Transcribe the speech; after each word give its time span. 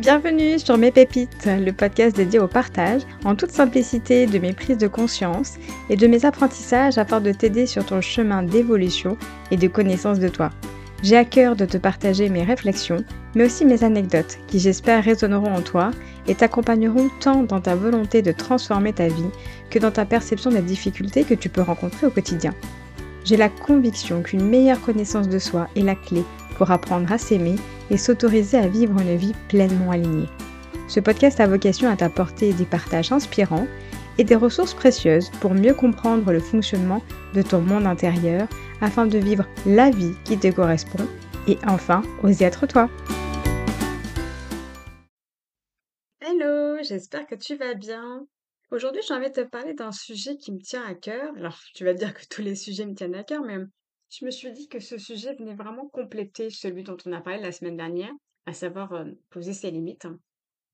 Bienvenue 0.00 0.58
sur 0.58 0.78
Mes 0.78 0.92
Pépites, 0.92 1.46
le 1.46 1.72
podcast 1.72 2.16
dédié 2.16 2.38
au 2.38 2.48
partage, 2.48 3.02
en 3.26 3.34
toute 3.34 3.50
simplicité, 3.50 4.24
de 4.24 4.38
mes 4.38 4.54
prises 4.54 4.78
de 4.78 4.88
conscience 4.88 5.58
et 5.90 5.96
de 5.96 6.06
mes 6.06 6.24
apprentissages 6.24 6.96
afin 6.96 7.20
de 7.20 7.32
t'aider 7.32 7.66
sur 7.66 7.84
ton 7.84 8.00
chemin 8.00 8.42
d'évolution 8.42 9.18
et 9.50 9.58
de 9.58 9.68
connaissance 9.68 10.18
de 10.18 10.28
toi. 10.28 10.48
J'ai 11.02 11.18
à 11.18 11.26
cœur 11.26 11.54
de 11.54 11.66
te 11.66 11.76
partager 11.76 12.30
mes 12.30 12.44
réflexions, 12.44 13.04
mais 13.34 13.44
aussi 13.44 13.66
mes 13.66 13.84
anecdotes 13.84 14.38
qui 14.46 14.58
j'espère 14.58 15.04
résonneront 15.04 15.52
en 15.52 15.60
toi 15.60 15.90
et 16.26 16.34
t'accompagneront 16.34 17.10
tant 17.20 17.42
dans 17.42 17.60
ta 17.60 17.74
volonté 17.74 18.22
de 18.22 18.32
transformer 18.32 18.94
ta 18.94 19.08
vie 19.08 19.30
que 19.68 19.78
dans 19.78 19.90
ta 19.90 20.06
perception 20.06 20.50
des 20.50 20.62
difficultés 20.62 21.24
que 21.24 21.34
tu 21.34 21.50
peux 21.50 21.60
rencontrer 21.60 22.06
au 22.06 22.10
quotidien. 22.10 22.54
J'ai 23.26 23.36
la 23.36 23.50
conviction 23.50 24.22
qu'une 24.22 24.48
meilleure 24.48 24.80
connaissance 24.80 25.28
de 25.28 25.38
soi 25.38 25.68
est 25.76 25.82
la 25.82 25.94
clé 25.94 26.24
pour 26.60 26.72
apprendre 26.72 27.10
à 27.10 27.16
s'aimer 27.16 27.56
et 27.88 27.96
s'autoriser 27.96 28.58
à 28.58 28.68
vivre 28.68 29.00
une 29.00 29.16
vie 29.16 29.32
pleinement 29.48 29.92
alignée. 29.92 30.28
Ce 30.88 31.00
podcast 31.00 31.40
a 31.40 31.46
vocation 31.46 31.88
à 31.88 31.96
t'apporter 31.96 32.52
des 32.52 32.66
partages 32.66 33.12
inspirants 33.12 33.66
et 34.18 34.24
des 34.24 34.34
ressources 34.34 34.74
précieuses 34.74 35.30
pour 35.40 35.54
mieux 35.54 35.72
comprendre 35.72 36.30
le 36.30 36.38
fonctionnement 36.38 37.02
de 37.32 37.40
ton 37.40 37.62
monde 37.62 37.86
intérieur 37.86 38.46
afin 38.82 39.06
de 39.06 39.16
vivre 39.16 39.46
la 39.64 39.88
vie 39.88 40.12
qui 40.26 40.38
te 40.38 40.52
correspond 40.52 41.08
et 41.48 41.56
enfin 41.66 42.02
oser 42.22 42.44
être 42.44 42.66
toi. 42.66 42.90
Hello, 46.20 46.76
j'espère 46.82 47.26
que 47.26 47.36
tu 47.36 47.56
vas 47.56 47.72
bien. 47.72 48.26
Aujourd'hui, 48.70 49.00
j'ai 49.08 49.14
envie 49.14 49.30
de 49.30 49.34
te 49.34 49.48
parler 49.48 49.72
d'un 49.72 49.92
sujet 49.92 50.36
qui 50.36 50.52
me 50.52 50.60
tient 50.60 50.84
à 50.84 50.92
cœur. 50.92 51.32
Alors, 51.38 51.58
tu 51.74 51.84
vas 51.84 51.94
dire 51.94 52.12
que 52.12 52.26
tous 52.28 52.42
les 52.42 52.54
sujets 52.54 52.84
me 52.84 52.94
tiennent 52.94 53.14
à 53.14 53.24
cœur, 53.24 53.40
mais 53.46 53.56
je 54.10 54.24
me 54.24 54.30
suis 54.30 54.52
dit 54.52 54.68
que 54.68 54.80
ce 54.80 54.98
sujet 54.98 55.34
venait 55.34 55.54
vraiment 55.54 55.88
compléter 55.88 56.50
celui 56.50 56.82
dont 56.82 56.96
on 57.06 57.12
a 57.12 57.20
parlé 57.20 57.40
la 57.40 57.52
semaine 57.52 57.76
dernière, 57.76 58.12
à 58.46 58.52
savoir 58.52 58.92
euh, 58.92 59.04
poser 59.30 59.52
ses 59.52 59.70
limites. 59.70 60.08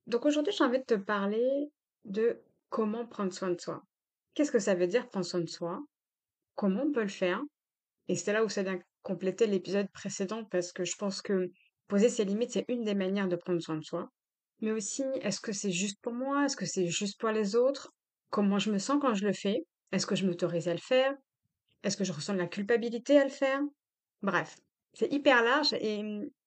Donc 0.07 0.25
aujourd'hui, 0.25 0.53
j'ai 0.57 0.65
envie 0.65 0.79
de 0.79 0.85
te 0.85 0.95
parler 0.95 1.71
de 2.05 2.41
comment 2.71 3.07
prendre 3.07 3.33
soin 3.33 3.51
de 3.51 3.61
soi. 3.61 3.83
Qu'est-ce 4.35 4.53
que 4.53 4.59
ça 4.59 4.75
veut 4.75 4.87
dire 4.87 5.09
prendre 5.09 5.27
soin 5.27 5.41
de 5.41 5.49
soi? 5.49 5.81
Comment 6.55 6.85
on 6.85 6.93
peut 6.93 7.03
le 7.03 7.09
faire? 7.09 7.43
Et 8.09 8.17
c'est 8.17 8.33
là 8.33 8.45
où 8.45 8.49
ça 8.49 8.63
vient 8.63 8.79
compléter 9.03 9.47
l'épisode 9.47 9.91
précédent 9.93 10.45
parce 10.45 10.73
que 10.73 10.85
je 10.85 10.97
pense 10.97 11.21
que 11.21 11.51
poser 11.89 12.09
ses 12.09 12.25
limites, 12.25 12.53
c'est 12.53 12.65
une 12.69 12.85
des 12.85 12.95
manières 12.95 13.29
de 13.29 13.37
prendre 13.37 13.61
soin 13.61 13.77
de 13.77 13.85
soi. 13.85 14.11
Mais 14.61 14.73
aussi, 14.73 15.05
est-ce 15.21 15.41
que 15.41 15.53
c'est 15.53 15.71
juste 15.71 16.01
pour 16.01 16.15
moi? 16.15 16.47
Est-ce 16.47 16.57
que 16.57 16.65
c'est 16.65 16.87
juste 16.87 17.21
pour 17.21 17.31
les 17.31 17.55
autres? 17.55 17.93
Comment 18.31 18.59
je 18.59 18.73
me 18.73 18.79
sens 18.79 18.99
quand 19.01 19.15
je 19.15 19.27
le 19.27 19.35
fais? 19.35 19.67
Est-ce 19.93 20.07
que 20.07 20.17
je 20.17 20.27
m'autorise 20.27 20.69
à 20.69 20.73
le 20.73 20.81
faire? 20.81 21.15
Est-ce 21.87 21.97
que 21.97 22.03
je 22.03 22.13
ressens 22.13 22.33
de 22.33 22.39
la 22.39 22.49
culpabilité 22.49 23.17
à 23.17 23.23
le 23.23 23.31
faire? 23.31 23.61
Bref, 24.21 24.57
c'est 24.93 25.13
hyper 25.13 25.45
large 25.45 25.73
et, 25.75 26.03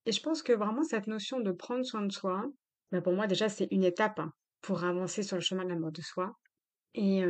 je 0.05 0.19
pense 0.19 0.43
que 0.43 0.51
vraiment 0.51 0.83
cette 0.83 1.07
notion 1.07 1.39
de 1.39 1.51
prendre 1.51 1.85
soin 1.85 2.01
de 2.01 2.11
soi, 2.11 2.43
bah 2.91 2.99
pour 2.99 3.13
moi 3.13 3.25
déjà 3.25 3.47
c'est 3.47 3.67
une 3.71 3.85
étape 3.85 4.19
hein, 4.19 4.33
pour 4.59 4.83
avancer 4.83 5.23
sur 5.23 5.37
le 5.37 5.41
chemin 5.41 5.63
de 5.63 5.69
l'amour 5.69 5.93
de 5.93 6.01
soi. 6.01 6.37
Et, 6.93 7.21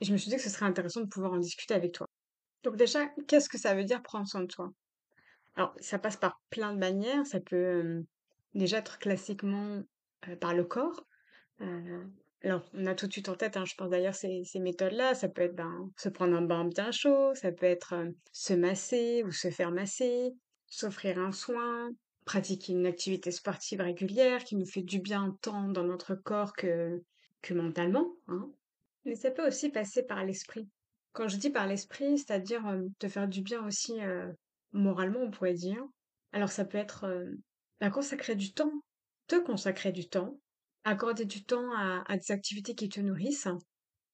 je 0.00 0.12
me 0.12 0.16
suis 0.16 0.30
dit 0.30 0.36
que 0.36 0.42
ce 0.42 0.50
serait 0.50 0.66
intéressant 0.66 1.00
de 1.00 1.06
pouvoir 1.06 1.32
en 1.32 1.38
discuter 1.38 1.74
avec 1.74 1.92
toi. 1.92 2.08
Donc 2.64 2.74
déjà, 2.74 3.06
qu'est-ce 3.28 3.48
que 3.48 3.58
ça 3.58 3.72
veut 3.76 3.84
dire 3.84 4.02
prendre 4.02 4.26
soin 4.26 4.42
de 4.42 4.50
soi? 4.50 4.72
Alors, 5.54 5.76
ça 5.78 6.00
passe 6.00 6.16
par 6.16 6.40
plein 6.50 6.72
de 6.72 6.78
manières. 6.78 7.24
Ça 7.24 7.38
peut 7.38 8.02
déjà 8.54 8.78
être 8.78 8.98
classiquement 8.98 9.82
par 10.40 10.54
le 10.54 10.64
corps. 10.64 11.04
Euh, 12.44 12.48
alors, 12.48 12.64
on 12.74 12.86
a 12.86 12.94
tout 12.94 13.06
de 13.06 13.12
suite 13.12 13.28
en 13.28 13.34
tête, 13.34 13.56
hein, 13.56 13.64
je 13.64 13.74
pense 13.74 13.90
d'ailleurs, 13.90 14.14
ces, 14.14 14.42
ces 14.44 14.60
méthodes-là. 14.60 15.14
Ça 15.14 15.28
peut 15.28 15.42
être 15.42 15.54
ben, 15.54 15.90
se 15.96 16.08
prendre 16.08 16.36
un 16.36 16.42
bain 16.42 16.64
bien 16.64 16.90
chaud, 16.90 17.34
ça 17.34 17.52
peut 17.52 17.66
être 17.66 17.94
euh, 17.94 18.10
se 18.32 18.54
masser 18.54 19.22
ou 19.24 19.32
se 19.32 19.50
faire 19.50 19.70
masser, 19.70 20.34
s'offrir 20.66 21.18
un 21.18 21.32
soin, 21.32 21.90
pratiquer 22.24 22.72
une 22.72 22.86
activité 22.86 23.30
sportive 23.30 23.80
régulière 23.80 24.44
qui 24.44 24.56
nous 24.56 24.66
fait 24.66 24.82
du 24.82 25.00
bien 25.00 25.36
tant 25.42 25.68
dans 25.68 25.84
notre 25.84 26.14
corps 26.14 26.52
que, 26.52 27.02
que 27.42 27.54
mentalement. 27.54 28.14
Hein. 28.28 28.50
Mais 29.04 29.14
ça 29.14 29.30
peut 29.30 29.46
aussi 29.46 29.70
passer 29.70 30.02
par 30.02 30.24
l'esprit. 30.24 30.68
Quand 31.12 31.28
je 31.28 31.36
dis 31.36 31.50
par 31.50 31.66
l'esprit, 31.66 32.18
c'est-à-dire 32.18 32.62
te 32.98 33.08
faire 33.08 33.26
du 33.26 33.40
bien 33.40 33.66
aussi 33.66 33.98
moralement, 34.72 35.20
on 35.20 35.30
pourrait 35.30 35.54
dire. 35.54 35.82
Alors 36.32 36.50
ça 36.50 36.66
peut 36.66 36.76
être 36.76 37.06
ben, 37.80 37.90
consacrer 37.90 38.36
du 38.36 38.52
temps 38.52 38.72
te 39.28 39.36
consacrer 39.36 39.92
du 39.92 40.08
temps, 40.08 40.40
accorder 40.88 41.24
du 41.24 41.44
temps 41.44 41.70
à, 41.76 42.16
des 42.16 42.32
activités 42.32 42.74
qui 42.74 42.88
te 42.88 43.00
nourrissent, 43.00 43.48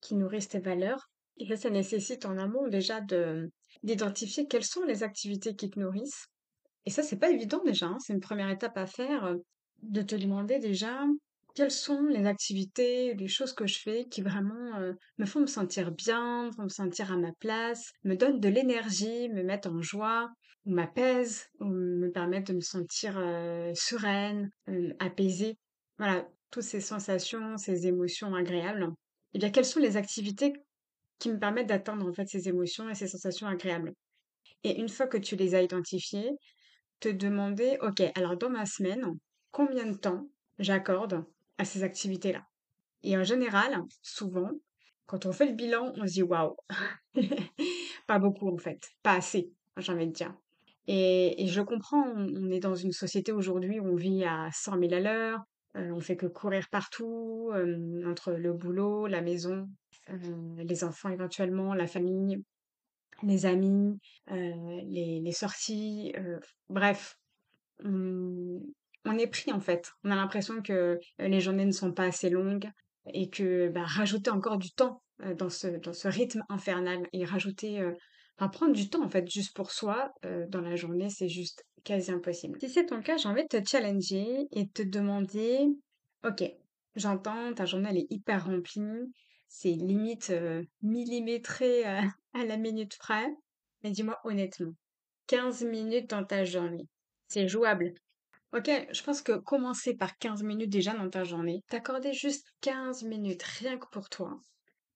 qui 0.00 0.14
nourrissent 0.14 0.48
tes 0.48 0.60
valeurs. 0.60 1.10
Et 1.38 1.46
ça, 1.48 1.56
ça 1.56 1.70
nécessite 1.70 2.26
en 2.26 2.38
amont 2.38 2.68
déjà 2.68 3.00
de 3.00 3.50
d'identifier 3.82 4.46
quelles 4.46 4.64
sont 4.64 4.84
les 4.84 5.02
activités 5.02 5.56
qui 5.56 5.68
te 5.68 5.78
nourrissent. 5.78 6.26
Et 6.86 6.90
ça, 6.90 7.02
c'est 7.02 7.18
pas 7.18 7.30
évident 7.30 7.62
déjà, 7.64 7.86
hein. 7.86 7.98
c'est 8.00 8.12
une 8.12 8.20
première 8.20 8.50
étape 8.50 8.76
à 8.76 8.86
faire, 8.86 9.24
euh, 9.24 9.36
de 9.82 10.02
te 10.02 10.14
demander 10.14 10.58
déjà 10.58 11.04
quelles 11.54 11.70
sont 11.70 12.04
les 12.06 12.26
activités, 12.26 13.14
les 13.14 13.28
choses 13.28 13.52
que 13.52 13.66
je 13.66 13.78
fais 13.78 14.06
qui 14.10 14.22
vraiment 14.22 14.76
euh, 14.78 14.92
me 15.18 15.24
font 15.24 15.40
me 15.40 15.46
sentir 15.46 15.92
bien, 15.92 16.46
me 16.46 16.52
font 16.52 16.64
me 16.64 16.68
sentir 16.68 17.12
à 17.12 17.16
ma 17.16 17.32
place, 17.38 17.92
me 18.04 18.16
donnent 18.16 18.40
de 18.40 18.48
l'énergie, 18.48 19.28
me 19.28 19.42
mettent 19.42 19.66
en 19.66 19.80
joie, 19.80 20.30
ou 20.66 20.72
m'apaisent, 20.72 21.46
ou 21.60 21.66
me 21.66 22.10
permettent 22.10 22.48
de 22.48 22.54
me 22.54 22.60
sentir 22.60 23.16
euh, 23.18 23.72
sereine, 23.74 24.50
apaisée. 24.98 25.58
Voilà, 25.98 26.26
toutes 26.54 26.62
ces 26.62 26.80
sensations, 26.80 27.56
ces 27.56 27.88
émotions 27.88 28.32
agréables. 28.32 28.84
Et 28.84 28.88
eh 29.34 29.38
bien, 29.40 29.50
quelles 29.50 29.64
sont 29.64 29.80
les 29.80 29.96
activités 29.96 30.52
qui 31.18 31.28
me 31.28 31.38
permettent 31.40 31.66
d'atteindre 31.66 32.08
en 32.08 32.12
fait 32.12 32.28
ces 32.28 32.48
émotions 32.48 32.88
et 32.88 32.94
ces 32.94 33.08
sensations 33.08 33.48
agréables? 33.48 33.92
Et 34.62 34.78
une 34.78 34.88
fois 34.88 35.08
que 35.08 35.16
tu 35.16 35.34
les 35.34 35.56
as 35.56 35.62
identifiées, 35.62 36.30
te 37.00 37.08
demander, 37.08 37.76
ok, 37.82 38.04
alors 38.14 38.36
dans 38.36 38.50
ma 38.50 38.66
semaine, 38.66 39.04
combien 39.50 39.84
de 39.86 39.96
temps 39.96 40.28
j'accorde 40.60 41.24
à 41.58 41.64
ces 41.64 41.82
activités-là? 41.82 42.44
Et 43.02 43.18
en 43.18 43.24
général, 43.24 43.82
souvent, 44.00 44.50
quand 45.06 45.26
on 45.26 45.32
fait 45.32 45.46
le 45.46 45.54
bilan, 45.54 45.92
on 45.96 46.06
se 46.06 46.12
dit 46.12 46.22
waouh, 46.22 46.54
pas 48.06 48.20
beaucoup 48.20 48.48
en 48.48 48.58
fait, 48.58 48.92
pas 49.02 49.14
assez, 49.14 49.50
j'ai 49.76 49.92
envie 49.92 50.06
de 50.06 50.12
dire. 50.12 50.32
Et, 50.86 51.46
je 51.48 51.62
comprends, 51.62 52.04
on, 52.14 52.50
est 52.50 52.60
dans 52.60 52.76
une 52.76 52.92
société 52.92 53.32
aujourd'hui 53.32 53.80
où 53.80 53.88
on 53.88 53.96
vit 53.96 54.22
à 54.24 54.50
100 54.52 54.78
000 54.78 54.92
à 54.92 55.00
l'heure, 55.00 55.40
euh, 55.76 55.90
on 55.90 56.00
fait 56.00 56.16
que 56.16 56.26
courir 56.26 56.68
partout, 56.70 57.50
entre 58.06 58.32
le 58.32 58.52
boulot, 58.52 59.06
la 59.06 59.20
maison, 59.20 59.68
les 60.56 60.84
enfants 60.84 61.08
éventuellement, 61.08 61.74
la 61.74 61.86
famille, 61.86 62.44
les 63.22 63.46
amis, 63.46 63.98
les, 64.28 65.20
les, 65.20 65.32
sorties, 65.32 66.12
bref, 66.68 67.18
on 67.84 69.18
est 69.18 69.26
pris 69.26 69.52
en 69.52 69.60
fait. 69.60 69.92
On 70.04 70.10
a 70.10 70.16
l'impression 70.16 70.62
que 70.62 70.98
les 71.18 71.40
journées 71.40 71.64
ne 71.64 71.72
sont 71.72 71.92
pas 71.92 72.04
assez 72.04 72.30
longues 72.30 72.68
et 73.12 73.30
que 73.30 73.68
bah, 73.68 73.84
rajouter 73.84 74.30
encore 74.30 74.58
du 74.58 74.72
temps 74.72 75.02
dans 75.36 75.50
ce, 75.50 75.66
dans 75.78 75.92
ce 75.92 76.08
rythme 76.08 76.42
infernal 76.48 77.06
et 77.12 77.24
rajouter, 77.24 77.84
enfin 78.36 78.48
prendre 78.48 78.74
du 78.74 78.90
temps 78.90 79.04
en 79.04 79.08
fait 79.08 79.28
juste 79.28 79.56
pour 79.56 79.70
soi 79.70 80.12
dans 80.48 80.60
la 80.60 80.76
journée, 80.76 81.08
c'est 81.08 81.28
juste 81.28 81.64
quasi 81.84 82.10
impossible. 82.10 82.58
Si 82.60 82.68
c'est 82.68 82.86
ton 82.86 83.02
cas, 83.02 83.16
j'ai 83.16 83.28
envie 83.28 83.42
de 83.42 83.58
te 83.58 83.68
challenger 83.68 84.48
et 84.50 84.68
te 84.68 84.82
demander, 84.82 85.68
ok, 86.24 86.42
j'entends, 86.96 87.52
ta 87.54 87.66
journée 87.66 88.00
est 88.00 88.06
hyper 88.10 88.46
remplie, 88.46 89.12
c'est 89.48 89.70
limite 89.70 90.32
millimétré 90.82 91.84
à 92.34 92.44
la 92.44 92.56
minute 92.56 92.98
près, 92.98 93.26
mais 93.82 93.90
dis-moi 93.90 94.18
honnêtement, 94.24 94.72
15 95.26 95.64
minutes 95.64 96.10
dans 96.10 96.24
ta 96.24 96.44
journée, 96.44 96.88
c'est 97.28 97.48
jouable? 97.48 97.94
Ok, 98.52 98.70
je 98.92 99.02
pense 99.02 99.20
que 99.20 99.32
commencer 99.32 99.94
par 99.94 100.16
15 100.18 100.42
minutes 100.42 100.70
déjà 100.70 100.94
dans 100.94 101.10
ta 101.10 101.24
journée, 101.24 101.62
t'accorder 101.68 102.12
juste 102.12 102.46
15 102.60 103.02
minutes 103.02 103.42
rien 103.42 103.78
que 103.78 103.88
pour 103.90 104.08
toi, 104.08 104.38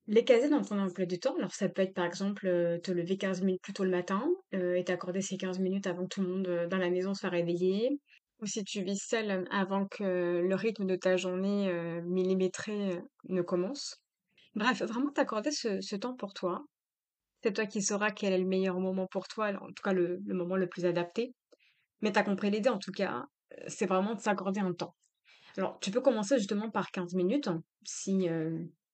les 0.09 0.25
caser 0.25 0.49
dans 0.49 0.63
ton 0.63 0.79
emploi 0.79 1.07
du 1.07 1.21
temps. 1.21 1.37
Alors 1.37 1.55
ça 1.55 1.69
peut 1.69 1.83
être 1.83 1.95
par 1.95 2.07
exemple 2.07 2.47
euh, 2.47 2.79
te 2.79 2.91
lever 2.91 3.19
15 3.19 3.43
minutes 3.43 3.63
plus 3.63 3.75
tôt 3.75 3.85
le 3.85 3.91
matin 3.91 4.27
euh, 4.55 4.75
et 4.75 4.85
t'accorder 4.85 5.21
ces 5.21 5.37
15 5.37 5.59
minutes 5.61 5.87
avant 5.87 6.05
que 6.05 6.15
tout 6.15 6.23
le 6.23 6.29
monde 6.29 6.49
euh, 6.49 6.67
dans 6.67 6.79
la 6.79 6.91
maison 6.91 7.15
soit 7.15 7.29
réveillé. 7.29 8.01
Ou 8.41 8.47
si 8.47 8.65
tu 8.65 8.83
vis 8.83 8.99
seul 8.99 9.47
avant 9.51 9.87
que 9.87 10.05
le 10.41 10.55
rythme 10.55 10.87
de 10.87 10.95
ta 10.95 11.17
journée 11.17 11.73
millimétré 12.05 13.03
ne 13.29 13.43
commence. 13.43 14.01
Bref, 14.55 14.81
vraiment 14.83 15.11
t'accorder 15.11 15.51
ce, 15.51 15.97
temps 15.97 16.15
pour 16.15 16.35
toi. 16.35 16.65
C'est 17.43 17.53
toi 17.53 17.67
qui 17.67 17.83
sauras 17.83 18.13
quel 18.13 18.33
est 18.33 18.39
le 18.39 18.47
meilleur 18.47 18.79
moment 18.79 19.09
pour 19.11 19.27
toi, 19.27 19.49
en 19.61 19.67
tout 19.67 19.83
cas 19.83 19.93
le, 19.93 20.21
le 20.25 20.35
moment 20.35 20.55
le 20.55 20.69
plus 20.69 20.85
adapté. 20.85 21.35
Mais 22.01 22.13
t'as 22.13 22.23
compris 22.23 22.53
l'idée 22.53 22.69
en 22.69 22.79
tout 22.79 22.93
cas 22.93 23.27
c'est 23.67 23.87
vraiment 23.87 24.15
de 24.15 24.21
s'accorder 24.21 24.61
un 24.61 24.73
temps. 24.73 24.95
Alors, 25.57 25.81
tu 25.81 25.91
peux 25.91 26.01
commencer 26.01 26.39
justement 26.39 26.71
par 26.71 26.93
15 26.93 27.15
minutes, 27.15 27.49
si, 27.85 28.29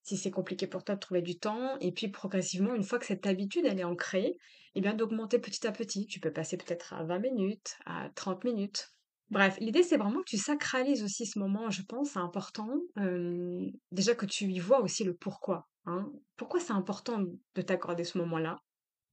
si 0.05 0.19
c'est 0.19 0.31
compliqué 0.31 0.67
pour 0.67 0.85
toi 0.85 0.95
de 0.95 1.01
trouver 1.01 1.23
du 1.23 1.39
temps, 1.39 1.79
et 1.81 1.91
puis 1.91 2.09
progressivement, 2.09 2.75
une 2.75 2.85
fois 2.85 2.99
que 2.99 3.07
cette 3.07 3.27
habitude, 3.27 3.65
elle 3.65 3.81
est 3.81 3.85
ancrée, 3.85 4.37
eh 4.75 4.81
bien 4.81 4.95
d'augmenter 4.95 5.39
petit 5.39 5.67
à 5.67 5.73
petit. 5.73 6.07
Tu 6.07 6.21
peux 6.21 6.33
passer 6.33 6.57
peut-être 6.59 6.93
à 6.93 7.05
20 7.05 7.19
minutes, 7.21 7.77
à 7.87 8.11
30 8.15 8.45
minutes. 8.45 8.91
Bref, 9.31 9.57
l'idée, 9.61 9.83
c'est 9.83 9.97
vraiment 9.97 10.21
que 10.21 10.29
tu 10.29 10.37
sacralises 10.37 11.03
aussi 11.03 11.25
ce 11.27 11.39
moment, 11.39 11.71
je 11.71 11.83
pense, 11.83 12.11
c'est 12.11 12.19
important. 12.19 12.69
déjà 13.91 14.15
que 14.15 14.27
tu 14.27 14.45
y 14.45 14.59
vois 14.59 14.81
aussi 14.81 15.05
le 15.05 15.15
pourquoi. 15.15 15.67
Hein. 15.87 16.11
Pourquoi 16.37 16.61
c'est 16.61 16.73
important 16.73 17.21
de 17.55 17.63
t'accorder 17.63 18.05
ce 18.05 18.19
moment-là 18.19 18.57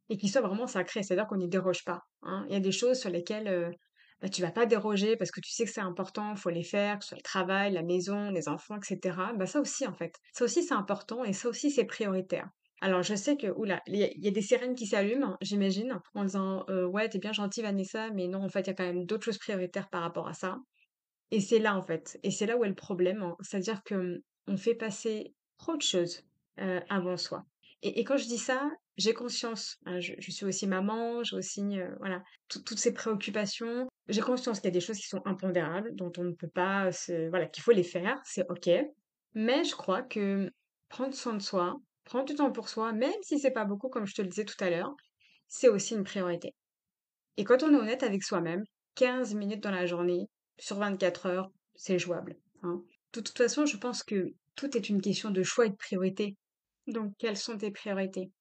et 0.10 0.18
qu'il 0.18 0.30
soit 0.30 0.42
vraiment 0.42 0.68
sacré, 0.68 1.04
c'est-à-dire 1.04 1.26
qu'on 1.26 1.38
n'y 1.38 1.48
déroge 1.48 1.86
pas. 1.86 2.02
Hein. 2.24 2.46
Il 2.50 2.54
y 2.54 2.58
a 2.58 2.60
des 2.60 2.74
choses 2.74 3.00
sur 3.00 3.10
lesquelles 3.10 3.74
bah, 4.22 4.30
tu 4.30 4.42
vas 4.42 4.52
pas 4.52 4.66
déroger 4.66 5.16
parce 5.18 5.32
que 5.32 5.42
tu 5.42 5.52
sais 5.52 5.66
que 5.66 5.72
c'est 5.72 5.82
important, 5.82 6.36
faut 6.36 6.50
les 6.50 6.64
faire, 6.64 7.00
que 7.00 7.04
ce 7.06 7.10
soit 7.10 7.18
le 7.18 7.24
travail, 7.24 7.74
la 7.74 7.84
maison, 7.84 8.30
les 8.32 8.48
enfants, 8.50 8.78
et 8.78 8.86
cetera. 8.86 9.34
Bah, 9.34 9.46
ça 9.48 9.60
aussi, 9.62 9.88
en 9.88 9.94
fait, 9.94 10.16
ça 10.34 10.46
aussi, 10.46 10.64
c'est 10.64 10.74
important 10.76 11.24
et 11.26 11.34
ça 11.34 11.50
aussi, 11.50 11.72
c'est 11.72 11.86
prioritaire. 11.86 12.50
Alors 12.82 13.04
je 13.04 13.14
sais 13.16 13.38
que, 13.38 13.48
ouh 13.48 13.64
là, 13.66 13.82
il 13.88 13.98
y 13.98 14.28
a 14.28 14.32
des 14.32 14.42
sirènes 14.42 14.76
qui 14.76 14.88
s'allument, 14.88 15.38
j'imagine, 15.42 16.00
en 16.16 16.24
disant: 16.26 16.66
«Heu, 16.70 16.86
ouais, 16.88 17.10
tu 17.10 17.20
bien 17.20 17.32
gentille 17.34 17.64
Vanessa, 17.64 18.10
mais 18.12 18.28
non, 18.28 18.44
en 18.44 18.50
fait, 18.50 18.62
il 18.62 18.68
y 18.68 18.70
a 18.72 18.74
quand 18.74 18.86
même 18.86 19.06
d'autres 19.06 19.26
choses 19.26 19.38
prioritaires 19.40 19.90
par 19.90 20.02
rapport 20.02 20.28
à 20.28 20.34
ça». 20.34 20.58
Et 21.32 21.42
c'est 21.42 21.60
là, 21.60 21.76
en 21.78 21.82
fait, 21.84 22.20
et 22.24 22.32
c'est 22.32 22.46
là 22.48 22.58
où 22.58 22.66
est 22.66 22.70
le 22.70 22.76
problème, 22.76 23.24
hein. 23.24 23.36
C'est-à-dire 23.42 23.84
que, 23.84 24.24
on 24.48 24.58
fait 24.58 24.76
passer 24.76 25.36
trop 25.58 25.78
de 25.78 25.82
choses, 25.84 26.24
avant 26.90 27.18
soi. 27.18 27.46
Et 27.84 28.00
et 28.02 28.04
quand 28.06 28.18
je 28.18 28.26
dis 28.28 28.38
ça, 28.40 28.70
j'ai 29.02 29.14
conscience, 29.14 29.78
hein, 29.86 30.00
je 30.00 30.32
suis 30.32 30.46
aussi 30.46 30.68
maman, 30.68 31.24
j'ai 31.24 31.36
aussi, 31.36 31.62
heu, 31.80 31.96
voilà, 32.00 32.22
toutes 32.48 32.78
ces 32.78 32.94
préoccupations. 32.94 33.88
J'ai 34.08 34.22
conscience 34.22 34.60
qu'il 34.60 34.68
y 34.68 34.74
a 34.76 34.80
des 34.80 34.80
choses 34.80 34.98
qui 34.98 35.08
sont 35.08 35.22
impondérables, 35.26 35.96
dont 35.96 36.12
on 36.18 36.24
ne 36.24 36.34
peut 36.34 36.50
pas 36.50 36.90
voilà, 37.30 37.48
qu'il 37.48 37.64
faut 37.64 37.72
les 37.72 37.84
faire, 37.84 38.20
c'est 38.24 38.46
OK. 38.50 38.70
Mais 39.34 39.64
je 39.64 39.76
crois 39.76 40.04
que 40.04 40.52
prendre 40.90 41.16
soin 41.16 41.34
de 41.34 41.42
soi, 41.42 41.76
prendre 42.04 42.26
du 42.26 42.36
temps 42.36 42.52
pour 42.52 42.70
soi, 42.70 42.94
même 42.94 43.22
si 43.24 43.40
c'est 43.40 43.52
pas 43.52 43.66
beaucoup, 43.66 43.90
comme 43.90 44.06
je 44.06 44.14
te 44.14 44.22
le 44.22 44.28
disais 44.28 44.46
tout 44.46 44.62
à 44.64 44.70
l'heure, 44.70 44.94
c'est 45.48 45.70
aussi 45.70 45.96
une 45.96 46.04
priorité. 46.04 46.54
Et 47.38 47.44
quand 47.44 47.64
on 47.64 47.74
est 47.74 47.78
honnête 47.78 48.04
avec 48.04 48.24
soi-même, 48.24 48.64
15 48.96 49.34
minutes 49.34 49.64
dans 49.64 49.72
la 49.72 49.88
journée, 49.88 50.28
sur 50.60 50.78
24 50.78 51.26
heures, 51.26 51.50
c'est 51.76 51.98
jouable, 51.98 52.36
hein. 52.62 52.84
De 53.14 53.22
toute 53.22 53.38
façon, 53.38 53.66
je 53.66 53.78
pense 53.78 54.04
que 54.04 54.34
tout 54.56 54.78
est 54.78 54.88
une 54.88 55.02
question 55.02 55.32
de 55.32 55.44
choix 55.44 55.66
et 55.66 55.70
de 55.70 55.76
priorité. 55.76 56.38
Donc, 56.88 57.14
quelles 57.18 57.38
sont 57.38 57.58
tes 57.58 57.72
priorités? 57.72 58.32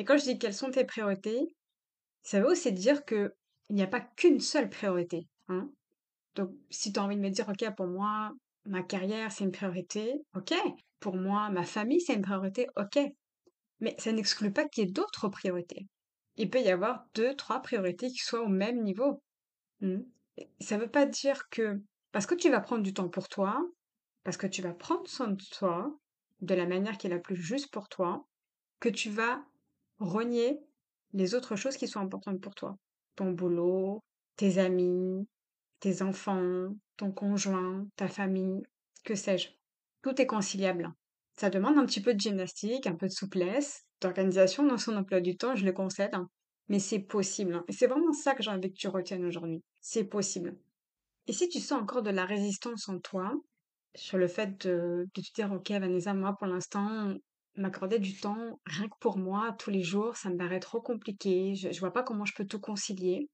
Et 0.00 0.04
quand 0.04 0.16
je 0.16 0.24
dis 0.24 0.38
quelles 0.38 0.54
sont 0.54 0.70
tes 0.70 0.86
priorités, 0.86 1.54
ça 2.22 2.40
veut 2.40 2.46
aussi 2.46 2.72
dire 2.72 3.04
que 3.04 3.34
il 3.68 3.76
n'y 3.76 3.82
a 3.82 3.86
pas 3.86 4.00
qu'une 4.00 4.40
seule 4.40 4.70
priorité, 4.70 5.28
hein. 5.48 5.70
Donc, 6.36 6.52
si 6.70 6.90
tu 6.90 6.98
as 6.98 7.04
envie 7.04 7.16
de 7.16 7.20
me 7.20 7.28
dire, 7.28 7.46
OK, 7.50 7.62
pour 7.76 7.86
moi, 7.86 8.32
ma 8.64 8.82
carrière, 8.82 9.30
c'est 9.30 9.44
une 9.44 9.52
priorité, 9.52 10.22
OK. 10.34 10.54
Pour 11.00 11.16
moi, 11.16 11.50
ma 11.50 11.64
famille, 11.64 12.00
c'est 12.00 12.14
une 12.14 12.22
priorité, 12.22 12.66
OK. 12.76 12.98
Mais 13.80 13.94
ça 13.98 14.10
n'exclut 14.12 14.50
pas 14.50 14.66
qu'il 14.66 14.84
y 14.84 14.88
ait 14.88 14.90
d'autres 14.90 15.28
priorités. 15.28 15.86
Il 16.36 16.48
peut 16.48 16.62
y 16.62 16.70
avoir 16.70 17.04
deux, 17.14 17.36
trois 17.36 17.60
priorités 17.60 18.08
qui 18.08 18.20
soient 18.20 18.40
au 18.40 18.48
même 18.48 18.82
niveau. 18.82 19.22
Mmh. 19.82 19.98
Ça 20.60 20.78
ne 20.78 20.80
veut 20.80 20.90
pas 20.90 21.04
dire 21.04 21.46
que 21.50 21.78
parce 22.10 22.24
que 22.24 22.34
tu 22.34 22.48
vas 22.48 22.60
prendre 22.60 22.82
du 22.82 22.94
temps 22.94 23.10
pour 23.10 23.28
toi, 23.28 23.60
parce 24.24 24.38
que 24.38 24.46
tu 24.46 24.62
vas 24.62 24.72
prendre 24.72 25.06
soin 25.06 25.28
de 25.28 25.44
toi 25.52 25.94
de 26.40 26.54
la 26.54 26.64
manière 26.64 26.96
qui 26.96 27.06
est 27.06 27.10
la 27.10 27.18
plus 27.18 27.36
juste 27.36 27.70
pour 27.70 27.90
toi, 27.90 28.26
que 28.78 28.88
tu 28.88 29.10
vas 29.10 29.44
renier 30.00 30.58
les 31.12 31.34
autres 31.34 31.56
choses 31.56 31.76
qui 31.76 31.88
sont 31.88 32.00
importantes 32.00 32.40
pour 32.40 32.54
toi. 32.54 32.76
Ton 33.16 33.32
boulot, 33.32 34.02
tes 34.36 34.58
amis, 34.58 35.28
tes 35.80 36.02
enfants, 36.02 36.74
ton 36.96 37.12
conjoint, 37.12 37.86
ta 37.96 38.08
famille, 38.08 38.62
que 39.04 39.14
sais-je. 39.14 39.50
Tout 40.02 40.20
est 40.20 40.26
conciliable. 40.26 40.92
Ça 41.36 41.50
demande 41.50 41.78
un 41.78 41.86
petit 41.86 42.02
peu 42.02 42.14
de 42.14 42.20
gymnastique, 42.20 42.86
un 42.86 42.94
peu 42.94 43.06
de 43.06 43.12
souplesse, 43.12 43.84
d'organisation 44.00 44.66
dans 44.66 44.78
son 44.78 44.96
emploi 44.96 45.20
du 45.20 45.36
temps, 45.36 45.54
je 45.54 45.64
le 45.64 45.72
concède, 45.72 46.14
hein. 46.14 46.28
mais 46.68 46.78
c'est 46.78 47.00
possible. 47.00 47.54
Hein. 47.54 47.64
Et 47.68 47.72
c'est 47.72 47.86
vraiment 47.86 48.12
ça 48.12 48.34
que 48.34 48.42
j'ai 48.42 48.50
envie 48.50 48.70
que 48.70 48.78
tu 48.78 48.88
retiennes 48.88 49.24
aujourd'hui. 49.24 49.62
C'est 49.80 50.04
possible. 50.04 50.56
Et 51.26 51.32
si 51.32 51.48
tu 51.48 51.60
sens 51.60 51.80
encore 51.80 52.02
de 52.02 52.10
la 52.10 52.24
résistance 52.24 52.88
en 52.88 52.98
toi, 52.98 53.32
sur 53.94 54.18
le 54.18 54.28
fait 54.28 54.66
de, 54.66 55.06
de 55.14 55.20
te 55.22 55.32
dire, 55.34 55.52
ok 55.52 55.70
Vanessa, 55.70 56.14
moi 56.14 56.36
pour 56.38 56.46
l'instant, 56.46 57.14
m'accorder 57.56 57.98
du 57.98 58.18
temps 58.18 58.60
rien 58.66 58.88
que 58.88 58.98
pour 59.00 59.18
moi 59.18 59.54
tous 59.58 59.70
les 59.70 59.82
jours, 59.82 60.16
ça 60.16 60.30
me 60.30 60.36
paraît 60.36 60.60
trop 60.60 60.80
compliqué, 60.80 61.54
je, 61.54 61.78
vois 61.80 61.92
pas 61.92 62.02
comment 62.02 62.24
je 62.24 62.34
peux 62.34 62.46
tout 62.46 62.60
concilier. 62.60 63.28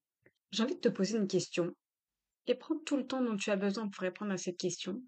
J'ai 0.51 0.63
envie 0.63 0.75
de 0.75 0.81
te 0.81 0.89
poser 0.89 1.17
une 1.17 1.27
question 1.27 1.71
et 2.47 2.55
prendre 2.55 2.83
tout 2.83 2.97
le 2.97 3.05
temps 3.05 3.21
dont 3.21 3.35
tu 3.35 3.51
as 3.51 3.55
besoin 3.55 3.89
pour 3.89 4.01
répondre 4.01 4.31
à 4.31 4.37
cette 4.37 4.57
question. 4.57 5.01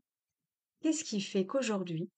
Qu'est-ce 0.82 1.04
qui 1.04 1.22
fait 1.22 1.46
qu'aujourd'hui, 1.46 2.10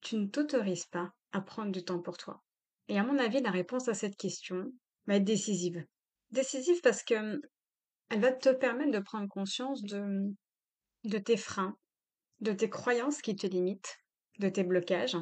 tu 0.00 0.16
ne 0.16 0.26
t'autorises 0.26 0.86
pas 0.86 1.12
à 1.32 1.40
prendre 1.40 1.72
du 1.72 1.84
temps 1.84 2.00
pour 2.00 2.16
toi? 2.16 2.42
Et 2.88 2.98
à 2.98 3.04
mon 3.04 3.18
avis, 3.18 3.40
la 3.40 3.50
réponse 3.50 3.88
à 3.88 3.94
cette 3.94 4.16
question 4.16 4.72
va 5.06 5.16
être 5.16 5.24
décisive. 5.24 5.84
Décisive 6.30 6.80
parce 6.82 7.02
que 7.02 7.40
elle 8.08 8.20
va 8.20 8.32
te 8.32 8.48
permettre 8.48 8.90
de 8.90 8.98
prendre 8.98 9.28
conscience 9.28 9.82
de 9.82 11.18
tes 11.18 11.36
freins, 11.36 11.76
de 12.40 12.52
tes 12.52 12.68
croyances 12.68 13.22
qui 13.22 13.36
te 13.36 13.46
limitent, 13.46 13.98
de 14.38 14.48
tes 14.48 14.64
blocages. 14.64 15.16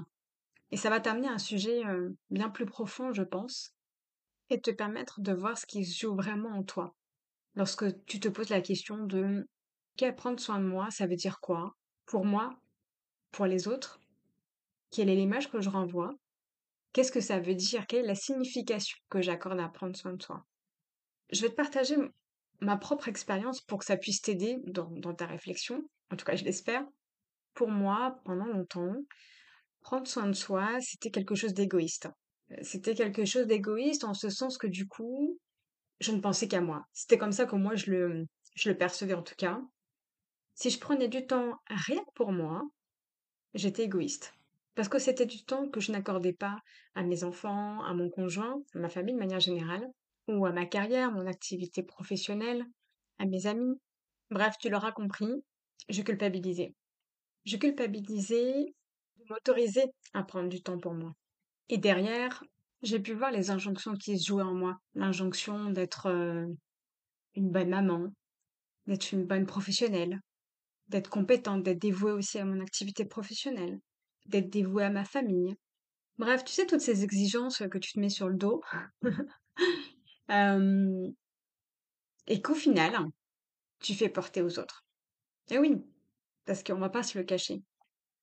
Et 0.71 0.77
ça 0.77 0.91
va 0.91 1.01
t'amener 1.01 1.29
à 1.29 1.33
un 1.33 1.39
sujet 1.39 1.83
bien 2.31 2.51
plus 2.51 2.67
profond, 2.67 3.13
je 3.13 3.23
pense, 3.23 3.75
et 4.51 4.61
te 4.61 4.71
permettre 4.71 5.21
de 5.21 5.33
voir 5.33 5.57
ce 5.57 5.67
qui 5.67 5.85
se 5.85 5.99
joue 5.99 6.15
vraiment 6.15 6.51
en 6.51 6.63
toi. 6.63 6.95
Lorsque 7.55 8.05
tu 8.05 8.21
te 8.21 8.29
poses 8.29 8.51
la 8.51 8.61
question 8.61 8.99
de 8.99 9.49
quel 9.97 10.15
prendre 10.15 10.39
soin 10.39 10.61
de 10.61 10.65
moi, 10.65 10.91
ça 10.91 11.07
veut 11.07 11.17
dire 11.17 11.41
quoi? 11.41 11.77
Pour 12.07 12.25
moi, 12.25 12.59
pour 13.31 13.47
les 13.47 13.67
autres? 13.67 14.01
Quelle 14.91 15.09
est 15.09 15.17
l'image 15.17 15.51
que 15.51 15.61
je 15.61 15.69
renvoie? 15.69 16.15
Qu'est-ce 16.93 17.13
que 17.13 17.21
ça 17.21 17.41
veut 17.41 17.55
dire? 17.55 17.87
Quelle 17.87 18.05
est 18.05 18.09
la 18.09 18.15
signification 18.15 18.97
que 19.11 19.21
j'accorde 19.21 19.61
à 19.61 19.69
prendre 19.69 19.97
soin 19.97 20.13
de 20.13 20.23
soi 20.23 20.47
Je 21.31 21.43
vais 21.43 21.51
te 21.51 21.55
partager 21.55 21.97
ma 22.61 22.77
propre 22.77 23.09
expérience 23.09 23.61
pour 23.61 23.79
que 23.79 23.85
ça 23.85 23.97
puisse 23.97 24.23
t'aider 24.23 24.59
dans 24.67 25.15
ta 25.15 25.27
réflexion, 25.27 25.83
en 26.11 26.17
tout 26.17 26.25
cas 26.25 26.37
je 26.37 26.45
l'espère. 26.45 26.85
Pour 27.55 27.69
moi, 27.69 28.21
pendant 28.25 28.47
longtemps, 28.47 28.95
prendre 29.81 30.07
soin 30.07 30.27
de 30.27 30.33
soi, 30.33 30.81
c'était 30.81 31.11
quelque 31.11 31.35
chose 31.35 31.55
d'égoïste. 31.55 32.09
Euh, 32.53 32.57
c'était 32.63 32.95
quelque 32.95 33.25
chose 33.25 33.47
d'égoïste 33.47 34.05
en 34.05 34.15
ce 34.15 34.31
sens 34.31 34.59
que 34.59 34.67
du 34.67 34.87
coup, 34.87 35.39
je 36.01 36.13
ne 36.13 36.21
pensais 36.21 36.49
qu'à 36.49 36.61
moi. 36.61 36.85
C'était 36.93 37.19
comme 37.19 37.33
ça 37.33 37.47
que 37.47 37.57
moi 37.57 37.75
je 37.75 37.91
le, 37.91 38.27
je 38.55 38.71
le 38.71 38.77
percevais 38.77 39.15
en 39.15 39.23
tout 39.23 39.35
cas. 39.37 39.61
Si 40.55 40.71
je 40.71 40.81
prenais 40.81 41.09
du 41.09 41.27
temps 41.27 41.55
rien 41.67 41.99
que 41.99 42.13
pour 42.15 42.33
moi, 42.33 42.63
j'étais 43.55 43.85
égoïste. 43.85 44.35
Parce 44.75 44.89
que 44.89 44.99
c'était 44.99 45.27
du 45.27 45.45
temps 45.45 45.69
que 45.69 45.81
je 45.81 45.91
n'accordais 45.91 46.33
pas 46.33 46.59
à 46.95 47.03
mes 47.03 47.25
enfants, 47.25 47.83
à 47.83 47.95
mon 47.95 48.11
conjoint, 48.11 48.63
à 48.75 48.79
ma 48.79 48.89
famille 48.89 49.15
de 49.15 49.19
manière 49.19 49.41
générale, 49.41 49.89
ou 50.29 50.47
à 50.47 50.53
ma 50.53 50.67
carrière, 50.67 51.11
mon 51.11 51.27
activité 51.27 51.83
professionnelle, 51.83 52.65
à 53.19 53.27
mes 53.27 53.47
amis. 53.47 53.81
Bref, 54.31 54.55
tu 54.61 54.69
l'auras 54.69 54.93
compris, 54.93 55.33
je 55.89 56.03
culpabilisais. 56.03 56.75
Je 57.45 57.57
culpabilisais 57.57 58.75
m'autoriser 59.31 59.85
à 60.15 60.23
prendre 60.23 60.49
du 60.49 60.63
temps 60.63 60.79
pour 60.79 60.95
moi. 60.95 61.13
Et 61.69 61.79
derrière, 61.79 62.43
j'ai 62.83 63.01
pu 63.01 63.15
voir 63.15 63.31
les 63.31 63.51
injonctions 63.51 63.95
qui 63.95 64.19
se 64.19 64.27
jouaient 64.27 64.43
en 64.43 64.55
moi. 64.55 64.79
L'injonction 64.95 65.71
d'être 65.71 66.07
euh, 66.07 66.47
une 67.35 67.51
bonne 67.51 67.71
maman, 67.71 68.13
d'être 68.87 69.13
une 69.13 69.27
bonne 69.27 69.47
professionnelle, 69.47 70.21
d'être 70.89 71.11
compétente, 71.11 71.63
d'être 71.63 71.81
dévouée 71.81 72.13
aussi 72.13 72.39
à 72.39 72.45
mon 72.45 72.61
activité 72.61 73.05
professionnelle, 73.05 73.79
d'être 74.27 74.51
dévouée 74.51 74.85
à 74.85 74.91
ma 74.91 75.05
famille. 75.05 75.55
Bref, 76.19 76.45
tu 76.45 76.53
sais, 76.53 76.67
toutes 76.67 76.81
ces 76.81 77.05
exigences 77.05 77.63
que 77.71 77.79
tu 77.79 77.93
te 77.93 78.01
mets 78.01 78.09
sur 78.09 78.29
le 78.29 78.37
dos. 78.37 78.63
Euh, 80.31 81.09
et 82.27 82.43
qu'au 82.43 82.55
final, 82.55 82.95
tu 83.81 83.95
fais 83.95 84.11
porter 84.11 84.43
aux 84.43 84.59
autres. 84.59 84.85
Et 85.51 85.59
oui, 85.59 85.83
parce 86.45 86.63
qu'on 86.63 86.79
va 86.79 86.91
pas 86.91 87.03
se 87.03 87.17
le 87.17 87.25
cacher. 87.25 87.63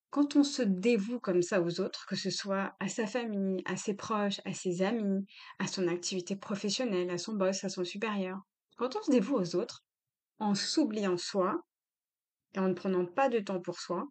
Quand 0.09 0.35
on 0.35 0.43
se 0.43 0.61
dévoue 0.61 1.19
comme 1.19 1.41
ça 1.41 1.61
aux 1.61 1.81
autres, 1.81 2.05
que 2.07 2.15
ce 2.15 2.29
soit 2.29 2.73
à 2.79 2.87
sa 2.87 3.05
famille, 3.05 3.61
à 3.65 3.75
ses 3.75 3.95
proches, 3.95 4.39
à 4.45 4.53
ses 4.53 4.81
amis, 4.81 5.25
à 5.59 5.67
son 5.67 5.87
activité 5.87 6.35
professionnelle, 6.35 7.09
à 7.09 7.17
son 7.17 7.33
boss, 7.33 7.63
à 7.63 7.69
son 7.69 7.83
supérieur, 7.83 8.39
quand 8.77 8.95
on 8.95 9.01
se 9.01 9.11
dévoue 9.11 9.35
aux 9.35 9.55
autres, 9.55 9.83
en 10.39 10.55
s'oubliant 10.55 11.17
soi, 11.17 11.61
et 12.53 12.59
en 12.59 12.69
ne 12.69 12.73
prenant 12.73 13.05
pas 13.05 13.29
de 13.29 13.39
temps 13.39 13.61
pour 13.61 13.79
soi, 13.79 14.05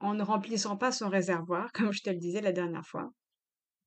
en 0.00 0.14
ne 0.14 0.22
remplissant 0.22 0.76
pas 0.76 0.92
son 0.92 1.08
réservoir, 1.08 1.72
comme 1.72 1.92
je 1.92 2.02
te 2.02 2.10
le 2.10 2.16
disais 2.16 2.40
la 2.40 2.52
dernière 2.52 2.86
fois, 2.86 3.10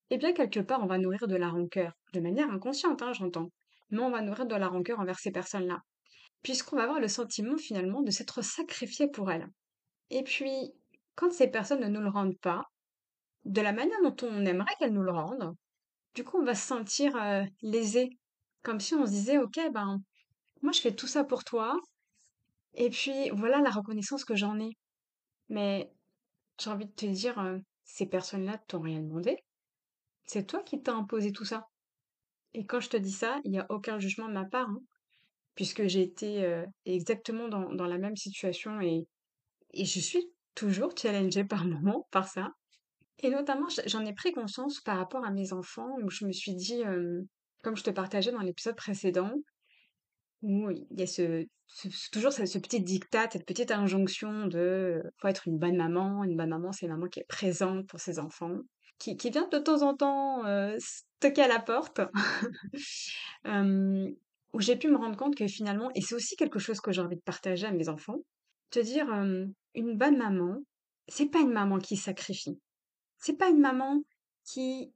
eh 0.09 0.17
bien, 0.17 0.33
quelque 0.33 0.61
part, 0.61 0.81
on 0.81 0.87
va 0.87 0.97
nourrir 0.97 1.27
de 1.27 1.35
la 1.35 1.49
rancœur, 1.49 1.91
de 2.13 2.19
manière 2.19 2.49
inconsciente, 2.49 3.01
hein, 3.01 3.11
j'entends, 3.13 3.51
mais 3.89 3.99
on 3.99 4.09
va 4.09 4.21
nourrir 4.21 4.45
de 4.45 4.55
la 4.55 4.69
rancœur 4.69 4.99
envers 4.99 5.19
ces 5.19 5.31
personnes-là, 5.31 5.81
puisqu'on 6.43 6.77
va 6.77 6.83
avoir 6.83 6.99
le 6.99 7.09
sentiment 7.09 7.57
finalement 7.57 8.01
de 8.01 8.11
s'être 8.11 8.41
sacrifié 8.41 9.09
pour 9.09 9.31
elles. 9.31 9.47
Et 10.09 10.23
puis, 10.23 10.73
quand 11.17 11.33
ces 11.33 11.47
personnes 11.47 11.81
ne 11.81 11.87
nous 11.87 12.01
le 12.01 12.09
rendent 12.09 12.37
pas, 12.37 12.63
de 13.43 13.59
la 13.59 13.73
manière 13.73 14.01
dont 14.03 14.15
on 14.21 14.45
aimerait 14.45 14.75
qu'elles 14.77 14.93
nous 14.93 15.01
le 15.01 15.11
rendent, 15.11 15.55
du 16.13 16.23
coup, 16.23 16.37
on 16.37 16.45
va 16.45 16.53
se 16.55 16.65
sentir 16.65 17.13
lésé, 17.61 18.09
comme 18.61 18.79
si 18.79 18.93
on 18.93 19.05
se 19.05 19.11
disait, 19.11 19.39
ok, 19.39 19.59
ben, 19.73 19.99
moi 20.61 20.71
je 20.71 20.79
fais 20.79 20.95
tout 20.95 21.07
ça 21.07 21.23
pour 21.23 21.43
toi, 21.43 21.75
et 22.75 22.89
puis 22.89 23.29
voilà 23.31 23.61
la 23.61 23.71
reconnaissance 23.71 24.25
que 24.25 24.35
j'en 24.35 24.59
ai. 24.59 24.77
Mais 25.49 25.91
j'ai 26.59 26.69
envie 26.69 26.85
de 26.85 26.91
te 26.91 27.05
dire, 27.07 27.43
ces 27.83 28.05
personnes-là 28.05 28.59
t'ont 28.67 28.81
rien 28.81 29.01
demandé. 29.01 29.37
C'est 30.25 30.45
toi 30.45 30.61
qui 30.61 30.81
t'as 30.81 30.93
imposé 30.93 31.31
tout 31.31 31.45
ça. 31.45 31.65
Et 32.53 32.65
quand 32.65 32.79
je 32.79 32.89
te 32.89 32.97
dis 32.97 33.11
ça, 33.11 33.39
il 33.43 33.51
n'y 33.51 33.59
a 33.59 33.65
aucun 33.69 33.97
jugement 33.97 34.27
de 34.27 34.33
ma 34.33 34.45
part, 34.45 34.69
hein, 34.69 34.81
puisque 35.55 35.87
j'ai 35.87 36.03
été 36.03 36.63
exactement 36.85 37.47
dans, 37.47 37.73
dans 37.73 37.87
la 37.87 37.97
même 37.97 38.15
situation 38.15 38.79
et, 38.81 39.07
et 39.73 39.85
je 39.85 39.99
suis 39.99 40.29
toujours 40.57 40.91
challengée 40.97 41.43
par 41.43 41.65
moments 41.65 42.07
par 42.11 42.27
ça. 42.27 42.49
Et 43.19 43.29
notamment, 43.29 43.67
j'en 43.85 44.05
ai 44.05 44.13
pris 44.13 44.31
conscience 44.31 44.81
par 44.81 44.97
rapport 44.97 45.23
à 45.23 45.31
mes 45.31 45.53
enfants, 45.53 45.95
où 46.03 46.09
je 46.09 46.25
me 46.25 46.31
suis 46.31 46.53
dit, 46.53 46.83
comme 47.63 47.77
je 47.77 47.83
te 47.83 47.89
partageais 47.89 48.31
dans 48.31 48.41
l'épisode 48.41 48.75
précédent, 48.75 49.31
où 50.41 50.69
il 50.69 50.85
y 50.91 51.03
a 51.03 51.07
ce, 51.07 51.47
toujours 52.11 52.31
ce, 52.31 52.57
petit 52.59 52.81
diktat, 52.81 53.29
cette 53.31 53.45
petite 53.45 53.71
injonction 53.71 54.47
de 54.47 55.01
faut 55.17 55.27
être 55.27 55.47
une 55.47 55.57
bonne 55.57 55.77
maman. 55.77 56.23
Une 56.23 56.37
bonne 56.37 56.49
maman, 56.49 56.71
c'est 56.71 56.85
une 56.85 56.91
maman 56.91 57.07
qui 57.07 57.19
est 57.19 57.27
présente 57.27 57.87
pour 57.87 57.99
ses 57.99 58.19
enfants, 58.19 58.57
qui, 58.99 59.15
vient 59.29 59.47
de 59.47 59.59
temps 59.59 59.81
en 59.81 59.95
temps 59.95 60.45
euh, 60.45 60.77
toquer 61.19 61.43
à 61.43 61.47
la 61.47 61.59
porte, 61.59 62.01
où 64.53 64.61
j'ai 64.61 64.75
pu 64.75 64.89
me 64.89 64.97
rendre 64.97 65.17
compte 65.17 65.35
que 65.35 65.47
finalement, 65.47 65.89
et 65.95 66.01
c'est 66.01 66.15
aussi 66.15 66.35
quelque 66.35 66.59
chose 66.59 66.81
que 66.81 66.91
j'ai 66.91 67.01
envie 67.01 67.17
de 67.17 67.21
partager 67.21 67.65
à 67.65 67.71
mes 67.71 67.89
enfants, 67.89 68.17
te 68.69 68.79
dire 68.79 69.07
une 69.77 69.95
bonne 69.95 70.17
maman, 70.17 70.57
c'est 71.07 71.27
pas 71.29 71.39
une 71.39 71.53
maman 71.53 71.77
qui 71.77 71.95
sacrifie. 71.95 72.59
C'est 73.19 73.37
pas 73.37 73.49
une 73.49 73.61
maman 73.61 74.01
qui 74.43 74.91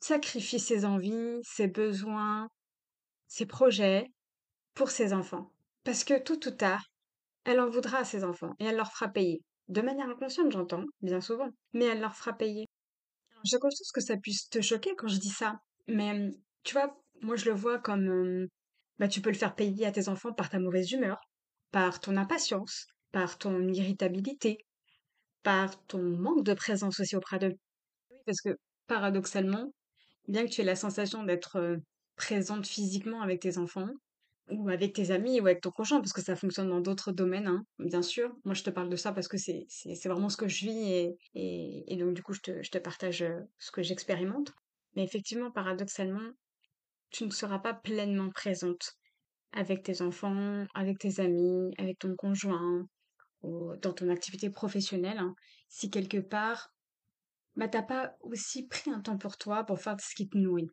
sacrifie 0.00 0.58
ses 0.58 0.84
envies, 0.84 1.40
ses 1.42 1.68
besoins, 1.68 2.48
ses 3.28 3.46
projets 3.46 4.10
pour 4.72 4.90
ses 4.90 5.12
enfants. 5.12 5.52
Parce 5.84 6.04
que 6.04 6.18
tôt 6.18 6.40
ou 6.46 6.50
tard, 6.50 6.90
elle 7.44 7.60
en 7.60 7.68
voudra 7.68 7.98
à 7.98 8.04
ses 8.04 8.24
enfants 8.24 8.54
et 8.58 8.64
elle 8.64 8.76
leur 8.76 8.90
fera 8.92 9.08
payer. 9.08 9.42
De 9.68 9.82
manière 9.82 10.08
inconsciente, 10.08 10.52
j'entends, 10.52 10.84
bien 11.02 11.20
souvent, 11.20 11.50
mais 11.74 11.84
elle 11.84 12.00
leur 12.00 12.16
fera 12.16 12.32
payer. 12.32 12.66
J'ai 13.44 13.58
conscience 13.58 13.92
que 13.92 14.00
ça 14.00 14.16
puisse 14.16 14.48
te 14.48 14.62
choquer 14.62 14.94
quand 14.96 15.08
je 15.08 15.18
dis 15.18 15.28
ça, 15.28 15.60
mais 15.86 16.12
hum, 16.12 16.30
tu 16.62 16.72
vois, 16.72 16.98
moi 17.20 17.36
je 17.36 17.44
le 17.44 17.54
vois 17.54 17.78
comme 17.78 18.08
hum, 18.08 18.48
bah, 18.98 19.08
tu 19.08 19.20
peux 19.20 19.30
le 19.30 19.36
faire 19.36 19.54
payer 19.54 19.84
à 19.86 19.92
tes 19.92 20.08
enfants 20.08 20.32
par 20.32 20.48
ta 20.48 20.58
mauvaise 20.58 20.90
humeur, 20.92 21.20
par 21.72 22.00
ton 22.00 22.16
impatience, 22.16 22.86
par 23.14 23.38
ton 23.38 23.68
irritabilité, 23.68 24.58
par 25.44 25.80
ton 25.86 26.02
manque 26.02 26.44
de 26.44 26.52
présence 26.52 26.98
aussi 26.98 27.14
auprès 27.14 27.38
d'eux. 27.38 27.54
Parce 28.26 28.40
que 28.40 28.58
paradoxalement, 28.88 29.72
bien 30.26 30.44
que 30.44 30.50
tu 30.50 30.62
aies 30.62 30.64
la 30.64 30.74
sensation 30.74 31.22
d'être 31.22 31.78
présente 32.16 32.66
physiquement 32.66 33.22
avec 33.22 33.40
tes 33.40 33.56
enfants, 33.56 33.88
ou 34.50 34.68
avec 34.68 34.94
tes 34.94 35.12
amis, 35.12 35.40
ou 35.40 35.46
avec 35.46 35.60
ton 35.60 35.70
conjoint, 35.70 36.00
parce 36.00 36.12
que 36.12 36.22
ça 36.22 36.34
fonctionne 36.34 36.70
dans 36.70 36.80
d'autres 36.80 37.12
domaines, 37.12 37.46
hein, 37.46 37.64
bien 37.78 38.02
sûr. 38.02 38.34
Moi, 38.44 38.54
je 38.54 38.64
te 38.64 38.70
parle 38.70 38.88
de 38.88 38.96
ça 38.96 39.12
parce 39.12 39.28
que 39.28 39.38
c'est 39.38 39.68
vraiment 40.06 40.28
ce 40.28 40.36
que 40.36 40.48
je 40.48 40.64
vis 40.64 41.16
et, 41.36 41.92
et, 41.92 41.96
donc 41.96 42.14
du 42.14 42.22
coup, 42.24 42.32
je 42.32 42.40
te, 42.40 42.62
je 42.64 42.70
te 42.72 42.78
partage 42.78 43.24
ce 43.58 43.70
que 43.70 43.82
j'expérimente. 43.82 44.52
Mais 44.96 45.04
effectivement, 45.04 45.52
paradoxalement, 45.52 46.32
tu 47.10 47.26
ne 47.26 47.30
seras 47.30 47.60
pas 47.60 47.74
pleinement 47.74 48.30
présente 48.30 48.94
avec 49.52 49.84
tes 49.84 50.02
enfants, 50.02 50.66
avec 50.74 50.98
tes 50.98 51.20
amis, 51.20 51.72
avec 51.78 52.00
ton 52.00 52.16
conjoint, 52.16 52.88
dans 53.82 53.92
ton 53.92 54.08
activité 54.08 54.50
professionnelle, 54.50 55.18
hein, 55.18 55.34
si 55.68 55.90
quelque 55.90 56.18
part, 56.18 56.72
bah, 57.56 57.68
t'as 57.68 57.82
pas 57.82 58.16
aussi 58.20 58.66
pris 58.66 58.90
un 58.90 59.00
temps 59.00 59.18
pour 59.18 59.36
toi 59.36 59.64
pour 59.64 59.80
faire 59.80 60.00
ce 60.00 60.14
qui 60.14 60.28
te 60.28 60.36
nourrit. 60.36 60.70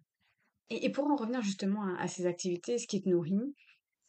Et, 0.69 0.89
pour 0.89 1.05
en 1.07 1.15
revenir 1.15 1.41
justement 1.41 1.83
à, 1.97 2.07
ces 2.07 2.25
activités, 2.25 2.77
ce 2.77 2.87
qui 2.87 3.01
te 3.01 3.09
nourrit, 3.09 3.53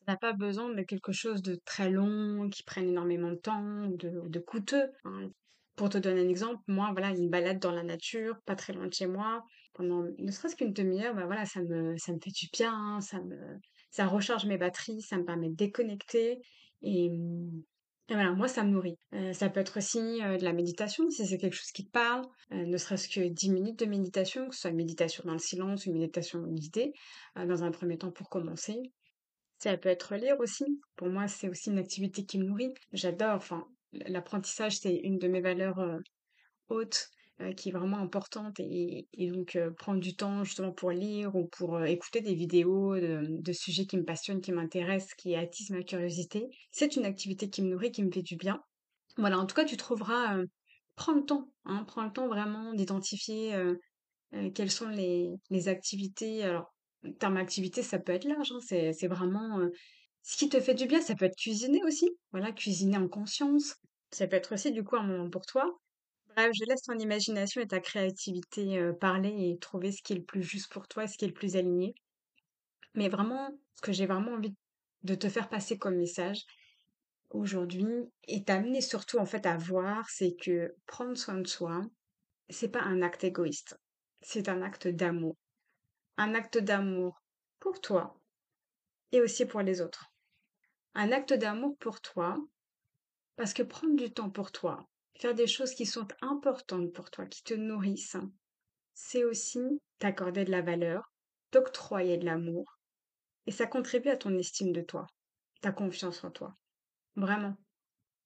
ça 0.06 0.12
n'a 0.12 0.16
pas 0.16 0.32
besoin 0.32 0.72
de 0.72 0.82
quelque 0.82 1.10
chose 1.10 1.42
de 1.42 1.60
très 1.64 1.90
long, 1.90 2.48
qui 2.50 2.62
prenne 2.62 2.88
énormément 2.88 3.30
de 3.30 3.36
temps, 3.36 3.88
de, 3.88 4.38
coûteux. 4.38 4.90
hein. 5.04 5.30
Pour 5.74 5.88
te 5.88 5.98
donner 5.98 6.20
un 6.20 6.28
exemple, 6.28 6.60
moi, 6.68 6.90
voilà, 6.92 7.10
une 7.10 7.30
balade 7.30 7.58
dans 7.58 7.72
la 7.72 7.82
nature, 7.82 8.36
pas 8.44 8.54
très 8.54 8.74
loin 8.74 8.86
de 8.86 8.92
chez 8.92 9.06
moi, 9.06 9.42
pendant 9.72 10.04
ne 10.18 10.30
serait-ce 10.30 10.54
qu'une 10.54 10.72
demi-heure, 10.72 11.14
bah 11.14 11.24
voilà, 11.26 11.46
ça 11.46 11.62
me, 11.62 11.96
ça 11.96 12.12
me 12.12 12.18
fait 12.20 12.30
du 12.30 12.46
bien, 12.52 13.00
ça 13.00 13.20
me, 13.22 13.58
ça 13.90 14.06
recharge 14.06 14.46
mes 14.46 14.58
batteries, 14.58 15.00
ça 15.00 15.16
me 15.16 15.24
permet 15.24 15.48
de 15.48 15.56
déconnecter. 15.56 16.40
Et, 16.82 17.10
et 18.08 18.14
voilà, 18.14 18.32
moi, 18.32 18.48
ça 18.48 18.64
me 18.64 18.70
nourrit. 18.70 18.98
Euh, 19.14 19.32
ça 19.32 19.48
peut 19.48 19.60
être 19.60 19.78
aussi 19.78 20.22
euh, 20.22 20.36
de 20.36 20.44
la 20.44 20.52
méditation, 20.52 21.08
si 21.08 21.26
c'est 21.26 21.38
quelque 21.38 21.54
chose 21.54 21.70
qui 21.70 21.86
te 21.86 21.90
parle, 21.90 22.26
euh, 22.52 22.66
ne 22.66 22.76
serait-ce 22.76 23.08
que 23.08 23.28
10 23.28 23.50
minutes 23.50 23.78
de 23.78 23.86
méditation, 23.86 24.48
que 24.48 24.54
ce 24.54 24.62
soit 24.62 24.70
une 24.70 24.76
méditation 24.76 25.22
dans 25.24 25.34
le 25.34 25.38
silence, 25.38 25.86
une 25.86 25.94
méditation 25.94 26.42
guidée, 26.48 26.92
dans 27.36 27.62
un 27.62 27.70
premier 27.70 27.96
temps 27.98 28.10
pour 28.10 28.28
commencer. 28.28 28.76
Ça 29.58 29.76
peut 29.76 29.88
être 29.88 30.16
lire 30.16 30.38
aussi. 30.40 30.64
Pour 30.96 31.08
moi, 31.08 31.28
c'est 31.28 31.48
aussi 31.48 31.70
une 31.70 31.78
activité 31.78 32.24
qui 32.24 32.38
me 32.38 32.44
nourrit. 32.44 32.74
J'adore, 32.92 33.36
enfin, 33.36 33.64
l'apprentissage, 33.92 34.78
c'est 34.78 34.96
une 34.96 35.18
de 35.18 35.28
mes 35.28 35.40
valeurs 35.40 35.80
hautes 36.68 37.08
euh, 37.42 37.52
qui 37.52 37.70
est 37.70 37.72
vraiment 37.72 37.98
importante. 37.98 38.60
Et, 38.60 39.06
donc, 39.32 39.56
euh, 39.56 39.70
prendre 39.70 40.00
du 40.00 40.14
temps 40.14 40.44
justement 40.44 40.72
pour 40.72 40.90
lire 40.90 41.34
ou 41.34 41.46
pour 41.46 41.76
euh, 41.76 41.84
écouter 41.84 42.20
des 42.20 42.34
vidéos 42.34 42.94
de, 42.98 43.52
sujets 43.52 43.86
qui 43.86 43.96
me 43.96 44.04
passionnent, 44.04 44.40
qui 44.40 44.52
m'intéressent, 44.52 45.14
qui 45.14 45.34
attisent 45.34 45.70
ma 45.70 45.82
curiosité, 45.82 46.48
c'est 46.70 46.96
une 46.96 47.04
activité 47.04 47.50
qui 47.50 47.62
me 47.62 47.70
nourrit, 47.70 47.90
qui 47.90 48.02
me 48.02 48.10
fait 48.10 48.22
du 48.22 48.36
bien. 48.36 48.62
Voilà, 49.16 49.38
en 49.38 49.46
tout 49.46 49.54
cas, 49.54 49.64
tu 49.64 49.76
trouveras, 49.76 50.38
prends 50.94 51.12
le 51.12 51.24
temps, 51.24 51.52
hein, 51.64 51.84
prends 51.86 52.04
le 52.04 52.12
temps 52.12 52.28
vraiment 52.28 52.72
d'identifier 52.72 53.54
quelles 54.54 54.70
sont 54.70 54.88
les, 54.88 55.68
activités. 55.68 56.44
Alors, 56.44 56.72
en 57.06 57.12
termes 57.12 57.34
d'activité, 57.34 57.82
ça 57.82 57.98
peut 57.98 58.12
être 58.12 58.24
large, 58.24 58.52
hein, 58.52 58.60
c'est, 58.66 58.92
c'est 58.94 59.08
vraiment 59.08 59.60
ce 60.22 60.36
qui 60.36 60.48
te 60.48 60.60
fait 60.60 60.74
du 60.74 60.86
bien. 60.86 61.00
Ça 61.02 61.14
peut 61.14 61.26
être 61.26 61.36
cuisiner 61.36 61.82
aussi, 61.84 62.08
voilà, 62.30 62.52
cuisiner 62.52 62.96
en 62.96 63.08
conscience. 63.08 63.76
Ça 64.10 64.26
peut 64.26 64.36
être 64.36 64.54
aussi, 64.54 64.72
du 64.72 64.82
coup, 64.82 64.96
un 64.96 65.06
moment 65.06 65.28
pour 65.28 65.44
toi. 65.44 65.81
Je 66.36 66.64
laisse 66.68 66.82
ton 66.82 66.98
imagination 66.98 67.60
et 67.60 67.66
ta 67.66 67.80
créativité 67.80 68.78
euh, 68.78 68.92
parler 68.92 69.50
et 69.50 69.58
trouver 69.58 69.92
ce 69.92 70.02
qui 70.02 70.14
est 70.14 70.16
le 70.16 70.24
plus 70.24 70.42
juste 70.42 70.72
pour 70.72 70.88
toi, 70.88 71.06
ce 71.06 71.18
qui 71.18 71.24
est 71.24 71.28
le 71.28 71.34
plus 71.34 71.56
aligné. 71.56 71.94
Mais 72.94 73.08
vraiment, 73.08 73.50
ce 73.74 73.82
que 73.82 73.92
j'ai 73.92 74.06
vraiment 74.06 74.32
envie 74.32 74.54
de 75.02 75.14
te 75.14 75.28
faire 75.28 75.48
passer 75.48 75.78
comme 75.78 75.96
message 75.96 76.44
aujourd'hui 77.30 77.86
et 78.28 78.44
t'amener 78.44 78.80
surtout 78.80 79.18
en 79.18 79.26
fait 79.26 79.46
à 79.46 79.56
voir, 79.56 80.08
c'est 80.10 80.34
que 80.36 80.74
prendre 80.86 81.16
soin 81.16 81.36
de 81.36 81.46
soi, 81.46 81.82
c'est 82.48 82.70
pas 82.70 82.82
un 82.82 83.02
acte 83.02 83.24
égoïste, 83.24 83.78
c'est 84.20 84.48
un 84.48 84.62
acte 84.62 84.88
d'amour. 84.88 85.36
Un 86.18 86.34
acte 86.34 86.58
d'amour 86.58 87.22
pour 87.58 87.80
toi 87.80 88.18
et 89.12 89.20
aussi 89.20 89.46
pour 89.46 89.62
les 89.62 89.80
autres. 89.80 90.12
Un 90.94 91.10
acte 91.10 91.32
d'amour 91.32 91.76
pour 91.78 92.00
toi 92.00 92.36
parce 93.36 93.54
que 93.54 93.62
prendre 93.62 93.96
du 93.96 94.12
temps 94.12 94.30
pour 94.30 94.52
toi, 94.52 94.86
faire 95.22 95.34
des 95.36 95.46
choses 95.46 95.74
qui 95.74 95.86
sont 95.86 96.08
importantes 96.20 96.92
pour 96.92 97.08
toi, 97.08 97.26
qui 97.26 97.44
te 97.44 97.54
nourrissent, 97.54 98.16
c'est 98.92 99.22
aussi 99.22 99.60
t'accorder 100.00 100.44
de 100.44 100.50
la 100.50 100.62
valeur, 100.62 101.12
t'octroyer 101.52 102.18
de 102.18 102.24
l'amour 102.24 102.80
et 103.46 103.52
ça 103.52 103.66
contribue 103.66 104.08
à 104.08 104.16
ton 104.16 104.36
estime 104.36 104.72
de 104.72 104.80
toi, 104.80 105.06
ta 105.60 105.70
confiance 105.70 106.24
en 106.24 106.32
toi. 106.32 106.56
Vraiment. 107.14 107.56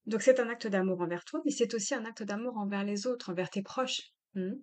Donc 0.06 0.22
c'est 0.22 0.40
un 0.40 0.48
acte 0.48 0.68
d'amour 0.68 1.02
envers 1.02 1.24
toi, 1.24 1.42
mais 1.44 1.50
c'est 1.50 1.74
aussi 1.74 1.94
un 1.94 2.06
acte 2.06 2.22
d'amour 2.22 2.56
envers 2.56 2.84
les 2.84 3.06
autres, 3.06 3.30
envers 3.30 3.50
tes 3.50 3.62
proches. 3.62 4.02
Hmm. 4.34 4.54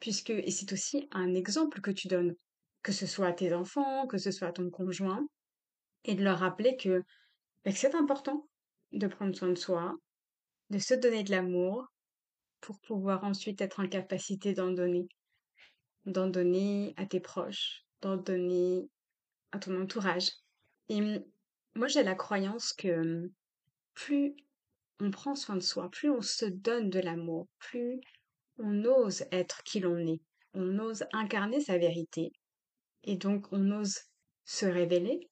Puisque, 0.00 0.30
et 0.30 0.50
c'est 0.50 0.72
aussi 0.72 1.08
un 1.12 1.34
exemple 1.34 1.80
que 1.80 1.92
tu 1.92 2.08
donnes, 2.08 2.34
que 2.82 2.90
ce 2.90 3.06
soit 3.06 3.28
à 3.28 3.32
tes 3.32 3.54
enfants, 3.54 4.08
que 4.08 4.18
ce 4.18 4.32
soit 4.32 4.48
à 4.48 4.52
ton 4.52 4.70
conjoint, 4.70 5.24
et 6.04 6.16
de 6.16 6.24
leur 6.24 6.38
rappeler 6.38 6.76
que, 6.76 7.04
bah, 7.64 7.70
que 7.70 7.78
c'est 7.78 7.94
important 7.94 8.48
de 8.92 9.06
prendre 9.06 9.36
soin 9.36 9.50
de 9.50 9.54
soi, 9.54 9.94
de 10.70 10.78
se 10.78 10.94
donner 10.94 11.24
de 11.24 11.30
l'amour 11.30 11.86
pour 12.60 12.78
pouvoir 12.80 13.24
ensuite 13.24 13.60
être 13.60 13.80
en 13.80 13.88
capacité 13.88 14.54
d'en 14.54 14.70
donner, 14.70 15.08
d'en 16.06 16.28
donner 16.28 16.94
à 16.96 17.06
tes 17.06 17.20
proches, 17.20 17.84
d'en 18.00 18.16
donner 18.16 18.88
à 19.52 19.58
ton 19.58 19.80
entourage. 19.80 20.30
Et 20.88 21.00
moi, 21.74 21.88
j'ai 21.88 22.02
la 22.02 22.14
croyance 22.14 22.72
que 22.72 23.00
hum, 23.00 23.30
plus 23.94 24.34
on 25.00 25.10
prend 25.10 25.34
soin 25.34 25.56
de 25.56 25.62
soi, 25.62 25.90
plus 25.90 26.10
on 26.10 26.22
se 26.22 26.44
donne 26.44 26.90
de 26.90 27.00
l'amour, 27.00 27.46
plus 27.58 28.00
on 28.58 28.84
ose 28.84 29.24
être 29.32 29.62
qui 29.62 29.80
l'on 29.80 29.98
est, 29.98 30.20
on 30.52 30.78
ose 30.78 31.04
incarner 31.12 31.60
sa 31.60 31.78
vérité, 31.78 32.32
et 33.04 33.16
donc 33.16 33.46
on 33.52 33.70
ose 33.70 33.98
se 34.44 34.66
révéler 34.66 35.28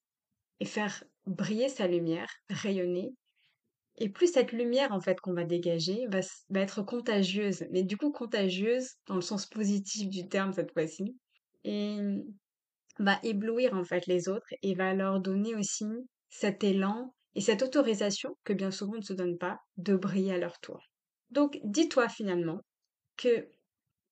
et 0.60 0.64
faire 0.64 1.04
briller 1.26 1.68
sa 1.68 1.86
lumière, 1.86 2.30
rayonner. 2.48 3.14
Et 4.00 4.08
plus 4.08 4.32
cette 4.32 4.52
lumière 4.52 4.92
en 4.92 5.00
fait 5.00 5.20
qu'on 5.20 5.34
va 5.34 5.44
dégager 5.44 6.06
va, 6.08 6.20
être 6.60 6.82
contagieuse, 6.82 7.64
mais 7.70 7.82
du 7.82 7.96
coup 7.96 8.12
contagieuse 8.12 8.92
dans 9.06 9.16
le 9.16 9.20
sens 9.20 9.46
positif 9.46 10.08
du 10.08 10.28
terme 10.28 10.52
cette 10.52 10.72
fois-ci, 10.72 11.16
et 11.64 11.98
va 13.00 13.18
éblouir 13.24 13.74
en 13.74 13.84
fait 13.84 14.06
les 14.06 14.28
autres 14.28 14.54
et 14.62 14.74
va 14.74 14.94
leur 14.94 15.20
donner 15.20 15.56
aussi 15.56 15.86
cet 16.30 16.62
élan 16.62 17.12
et 17.34 17.40
cette 17.40 17.62
autorisation 17.62 18.36
que 18.44 18.52
bien 18.52 18.70
souvent 18.70 18.94
on 18.94 18.98
ne 18.98 19.02
se 19.02 19.12
donne 19.12 19.36
pas 19.36 19.58
de 19.76 19.96
briller 19.96 20.34
à 20.34 20.38
leur 20.38 20.60
tour. 20.60 20.80
Donc 21.30 21.58
dis-toi 21.64 22.08
finalement 22.08 22.60
que 23.16 23.48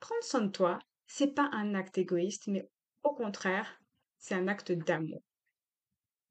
prendre 0.01 0.25
soin 0.25 0.43
de 0.43 0.51
toi, 0.51 0.81
c'est 1.07 1.33
pas 1.33 1.49
un 1.53 1.75
acte 1.75 1.97
égoïste, 1.99 2.49
mais 2.49 2.69
au 3.05 3.15
contraire, 3.15 3.81
c'est 4.19 4.35
un 4.35 4.49
acte 4.49 4.73
d'amour 4.73 5.23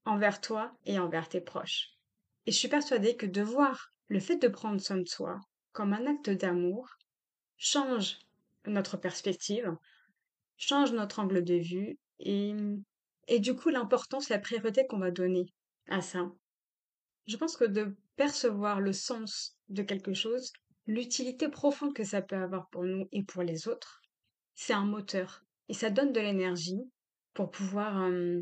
envers 0.04 0.42
toi 0.42 0.78
et 0.86 1.00
envers 1.00 1.30
tes 1.30 1.42
proches. 1.42 1.95
Et 2.46 2.52
je 2.52 2.58
suis 2.58 2.68
persuadée 2.68 3.16
que 3.16 3.26
de 3.26 3.42
voir 3.42 3.92
le 4.08 4.20
fait 4.20 4.38
de 4.38 4.48
prendre 4.48 4.80
soin 4.80 4.98
de 4.98 5.08
soi 5.08 5.40
comme 5.72 5.94
un 5.94 6.06
acte 6.06 6.30
d'amour 6.30 6.88
change 7.58 8.20
notre 8.66 8.98
perspective, 8.98 9.76
change 10.58 10.94
notre 10.94 11.20
angle 11.20 11.44
de 11.44 11.56
vue 11.56 12.00
et, 12.20 12.54
et 13.28 13.40
du 13.40 13.56
coup 13.56 13.70
l'importance, 13.70 14.30
la 14.30 14.40
priorité 14.40 14.88
qu'on 14.88 15.00
va 15.00 15.12
donner 15.12 15.46
à 15.90 16.02
ça. 16.02 16.32
Je 17.28 17.38
pense 17.38 17.58
que 17.58 17.66
de 17.66 17.96
percevoir 18.16 18.80
le 18.80 18.94
sens 18.94 19.58
de 19.70 19.82
quelque 19.82 20.14
chose, 20.14 20.54
l'utilité 20.86 21.50
profonde 21.50 21.94
que 21.94 22.04
ça 22.04 22.22
peut 22.22 22.36
avoir 22.36 22.70
pour 22.70 22.84
nous 22.84 23.08
et 23.12 23.24
pour 23.24 23.44
les 23.44 23.68
autres, 23.68 24.02
c'est 24.54 24.74
un 24.74 24.86
moteur 24.86 25.44
et 25.68 25.74
ça 25.74 25.90
donne 25.90 26.14
de 26.14 26.20
l'énergie 26.20 26.82
pour 27.34 27.52
pouvoir, 27.52 28.04
euh, 28.04 28.42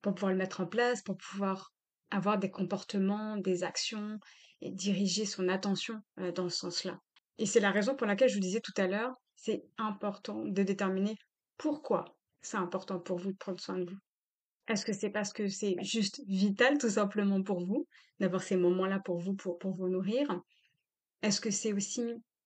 pour 0.00 0.14
pouvoir 0.14 0.32
le 0.32 0.38
mettre 0.38 0.60
en 0.60 0.66
place, 0.66 1.02
pour 1.02 1.16
pouvoir 1.16 1.71
avoir 2.12 2.38
des 2.38 2.50
comportements, 2.50 3.36
des 3.36 3.64
actions 3.64 4.18
et 4.60 4.70
diriger 4.70 5.24
son 5.24 5.48
attention 5.48 6.00
euh, 6.20 6.30
dans 6.32 6.48
ce 6.48 6.58
sens-là. 6.58 7.00
Et 7.38 7.46
c'est 7.46 7.60
la 7.60 7.70
raison 7.70 7.96
pour 7.96 8.06
laquelle 8.06 8.28
je 8.28 8.34
vous 8.34 8.40
disais 8.40 8.60
tout 8.60 8.74
à 8.76 8.86
l'heure, 8.86 9.14
c'est 9.34 9.64
important 9.78 10.44
de 10.44 10.62
déterminer 10.62 11.16
pourquoi 11.56 12.04
c'est 12.42 12.56
important 12.56 13.00
pour 13.00 13.18
vous 13.18 13.32
de 13.32 13.36
prendre 13.36 13.60
soin 13.60 13.78
de 13.78 13.90
vous. 13.90 13.98
Est-ce 14.68 14.84
que 14.84 14.92
c'est 14.92 15.10
parce 15.10 15.32
que 15.32 15.48
c'est 15.48 15.74
juste 15.82 16.22
vital 16.28 16.78
tout 16.78 16.90
simplement 16.90 17.42
pour 17.42 17.64
vous, 17.64 17.88
d'avoir 18.20 18.42
ces 18.42 18.56
moments-là 18.56 19.00
pour 19.00 19.18
vous, 19.18 19.34
pour, 19.34 19.58
pour 19.58 19.74
vous 19.74 19.88
nourrir? 19.88 20.40
Est-ce 21.22 21.40
que 21.40 21.50
c'est 21.50 21.72
aussi 21.72 22.02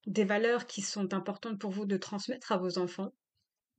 des 0.06 0.24
valeurs 0.24 0.66
qui 0.66 0.80
sont 0.80 1.12
importantes 1.12 1.58
pour 1.58 1.70
vous 1.70 1.86
de 1.86 1.96
transmettre 1.96 2.52
à 2.52 2.56
vos 2.56 2.78
enfants? 2.78 3.12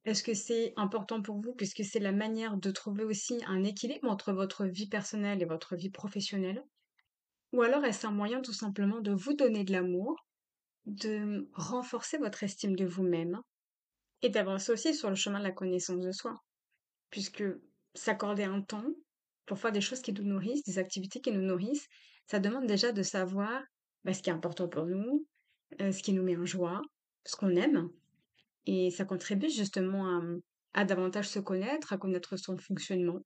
Est-ce 0.07 0.23
que 0.23 0.33
c'est 0.33 0.71
important 0.77 1.21
pour 1.21 1.41
vous 1.41 1.51
puisque 1.51 1.83
c'est 1.83 1.99
la 1.99 2.13
manière 2.13 2.55
de 2.55 2.71
trouver 2.71 3.03
aussi 3.03 3.41
un 3.45 3.65
équilibre 3.65 4.09
entre 4.09 4.31
votre 4.31 4.65
vie 4.65 4.87
personnelle 4.87 5.41
et 5.41 5.45
votre 5.45 5.75
vie 5.75 5.89
professionnelle 5.89 6.63
Ou 7.51 7.61
alors 7.61 7.83
est-ce 7.83 8.07
un 8.07 8.11
moyen 8.11 8.41
tout 8.41 8.53
simplement 8.53 9.01
de 9.01 9.11
vous 9.11 9.33
donner 9.33 9.65
de 9.65 9.73
l'amour, 9.73 10.15
de 10.85 11.49
renforcer 11.51 12.17
votre 12.19 12.41
estime 12.43 12.77
de 12.77 12.85
vous-même 12.85 13.41
et 14.21 14.29
d'avancer 14.29 14.71
aussi 14.71 14.95
sur 14.95 15.09
le 15.09 15.17
chemin 15.17 15.39
de 15.39 15.43
la 15.43 15.51
connaissance 15.51 15.99
de 15.99 16.13
soi? 16.13 16.35
Puisque 17.09 17.43
s'accorder 17.93 18.45
un 18.45 18.61
temps 18.61 18.87
pour 19.45 19.59
faire 19.59 19.73
des 19.73 19.81
choses 19.81 19.99
qui 19.99 20.13
nous 20.13 20.23
nourrissent, 20.23 20.63
des 20.63 20.79
activités 20.79 21.19
qui 21.19 21.33
nous 21.33 21.45
nourrissent, 21.45 21.89
ça 22.27 22.39
demande 22.39 22.65
déjà 22.65 22.93
de 22.93 23.03
savoir 23.03 23.61
bah, 24.05 24.13
ce 24.13 24.21
qui 24.21 24.29
est 24.29 24.33
important 24.33 24.69
pour 24.69 24.85
nous, 24.85 25.27
euh, 25.81 25.91
ce 25.91 26.01
qui 26.01 26.13
nous 26.13 26.23
met 26.23 26.37
en 26.37 26.45
joie, 26.45 26.81
ce 27.25 27.35
qu'on 27.35 27.57
aime. 27.57 27.89
Et 28.67 28.91
ça 28.91 29.05
contribue 29.05 29.49
justement 29.49 30.21
à, 30.73 30.85
davantage 30.85 31.29
se 31.29 31.39
connaître, 31.39 31.93
à 31.93 31.97
connaître 31.97 32.35
son 32.37 32.57
fonctionnement. 32.57 33.19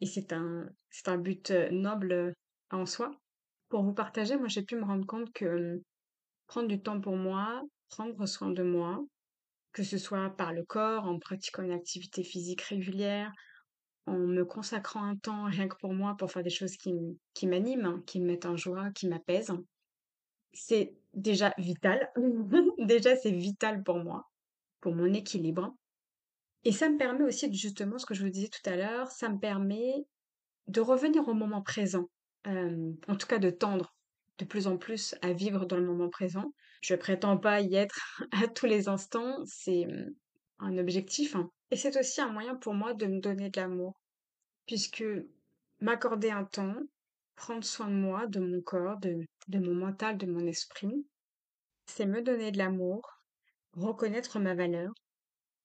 Et 0.00 0.06
c'est 0.06 0.32
un, 0.32 0.68
c'est 0.90 1.08
un 1.08 1.16
but 1.16 1.50
noble 1.70 2.34
en 2.70 2.84
soi. 2.84 3.10
Pour 3.68 3.84
vous 3.84 3.94
partager, 3.94 4.36
moi 4.36 4.48
j'ai 4.48 4.62
pu 4.62 4.76
me 4.76 4.84
rendre 4.84 5.06
compte 5.06 5.32
que 5.32 5.80
prendre 6.48 6.68
du 6.68 6.82
temps 6.82 7.00
pour 7.00 7.16
moi, 7.16 7.62
prendre 7.90 8.26
soin 8.26 8.50
de 8.50 8.62
moi, 8.62 9.04
que 9.72 9.84
ce 9.84 9.98
soit 9.98 10.30
par 10.30 10.52
le 10.52 10.64
corps, 10.64 11.04
en 11.04 11.18
pratiquant 11.18 11.62
une 11.62 11.72
activité 11.72 12.24
physique 12.24 12.62
régulière, 12.62 13.32
en 14.06 14.18
me 14.18 14.44
consacrant 14.44 15.04
un 15.04 15.16
temps 15.16 15.44
rien 15.44 15.68
que 15.68 15.76
pour 15.76 15.94
moi, 15.94 16.16
pour 16.16 16.32
faire 16.32 16.42
des 16.42 16.50
choses 16.50 16.76
qui, 16.76 16.92
qui 17.34 17.46
m'animent, 17.46 17.84
hein, 17.84 18.02
qui 18.06 18.20
me 18.20 18.26
mettent 18.26 18.46
en 18.46 18.56
joie, 18.56 18.90
qui 18.90 19.06
m'apaisent. 19.06 19.52
C'est 20.52 20.94
déjà 21.14 21.54
vital. 21.58 22.10
déjà, 22.78 23.14
c'est 23.16 23.30
vital 23.30 23.82
pour 23.82 23.98
moi, 23.98 24.24
pour 24.80 24.94
mon 24.94 25.12
équilibre. 25.12 25.74
Et 26.64 26.72
ça 26.72 26.88
me 26.88 26.98
permet 26.98 27.24
aussi, 27.24 27.52
justement, 27.52 27.98
ce 27.98 28.06
que 28.06 28.14
je 28.14 28.24
vous 28.24 28.30
disais 28.30 28.48
tout 28.48 28.68
à 28.68 28.76
l'heure, 28.76 29.10
ça 29.10 29.28
me 29.28 29.38
permet 29.38 30.06
de 30.66 30.80
revenir 30.80 31.26
au 31.28 31.34
moment 31.34 31.62
présent. 31.62 32.08
En 32.46 33.16
tout 33.18 33.26
cas, 33.26 33.38
de 33.38 33.50
tendre 33.50 33.94
de 34.38 34.44
plus 34.44 34.66
en 34.66 34.76
plus 34.76 35.14
à 35.22 35.32
vivre 35.32 35.66
dans 35.66 35.76
le 35.76 35.84
moment 35.84 36.08
présent. 36.08 36.52
Je 36.80 36.94
prétends 36.94 37.36
pas 37.36 37.60
y 37.60 37.74
être 37.74 37.98
à 38.32 38.46
tous 38.48 38.66
les 38.66 38.88
instants, 38.88 39.44
c'est 39.44 39.86
hum, 39.86 40.14
un 40.60 40.78
objectif. 40.78 41.34
Hein. 41.36 41.50
Et 41.70 41.76
c'est 41.76 41.98
aussi 41.98 42.20
un 42.20 42.30
moyen 42.30 42.54
pour 42.54 42.74
moi 42.74 42.94
de 42.94 43.06
me 43.06 43.20
donner 43.20 43.50
de 43.50 43.60
l'amour 43.60 44.00
puisque 44.66 45.04
m'accorder 45.80 46.30
un 46.30 46.44
temps, 46.44 46.76
prendre 47.34 47.64
soin 47.64 47.88
de 47.88 47.94
moi, 47.94 48.26
de 48.26 48.38
mon 48.38 48.60
corps, 48.60 48.98
de, 48.98 49.24
mon 49.58 49.74
mental, 49.74 50.18
de 50.18 50.26
mon 50.26 50.46
esprit, 50.46 51.06
c'est 51.86 52.06
me 52.06 52.20
donner 52.20 52.52
de 52.52 52.58
l'amour, 52.58 53.17
reconnaître 53.72 54.38
ma 54.38 54.54
valeur, 54.54 54.92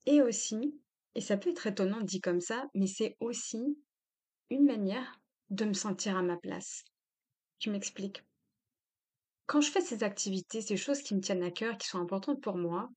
et 0.06 0.22
aussi, 0.22 0.80
et 1.16 1.22
ça 1.22 1.38
peut 1.38 1.52
être 1.52 1.68
étonnant 1.68 2.02
dit 2.02 2.22
comme 2.22 2.42
ça, 2.42 2.68
mais 2.74 2.88
c'est 2.88 3.16
aussi 3.20 3.78
une 4.50 4.66
manière 4.66 5.20
de 5.50 5.66
me 5.66 5.74
sentir 5.74 6.18
à 6.18 6.22
ma 6.22 6.38
place. 6.38 6.84
Je 7.60 7.70
m'explique. 7.70 8.24
Quand 9.46 9.62
je 9.62 9.72
fais 9.72 9.82
ces 9.82 10.04
activités, 10.04 10.62
ces 10.62 10.78
choses 10.78 11.02
qui 11.02 11.16
me 11.16 11.22
tiennent 11.22 11.44
à 11.44 11.52
cœur, 11.52 11.78
qui 11.78 11.88
sont 11.88 12.00
importantes 12.00 12.42
pour 12.42 12.58
moi, 12.58 12.89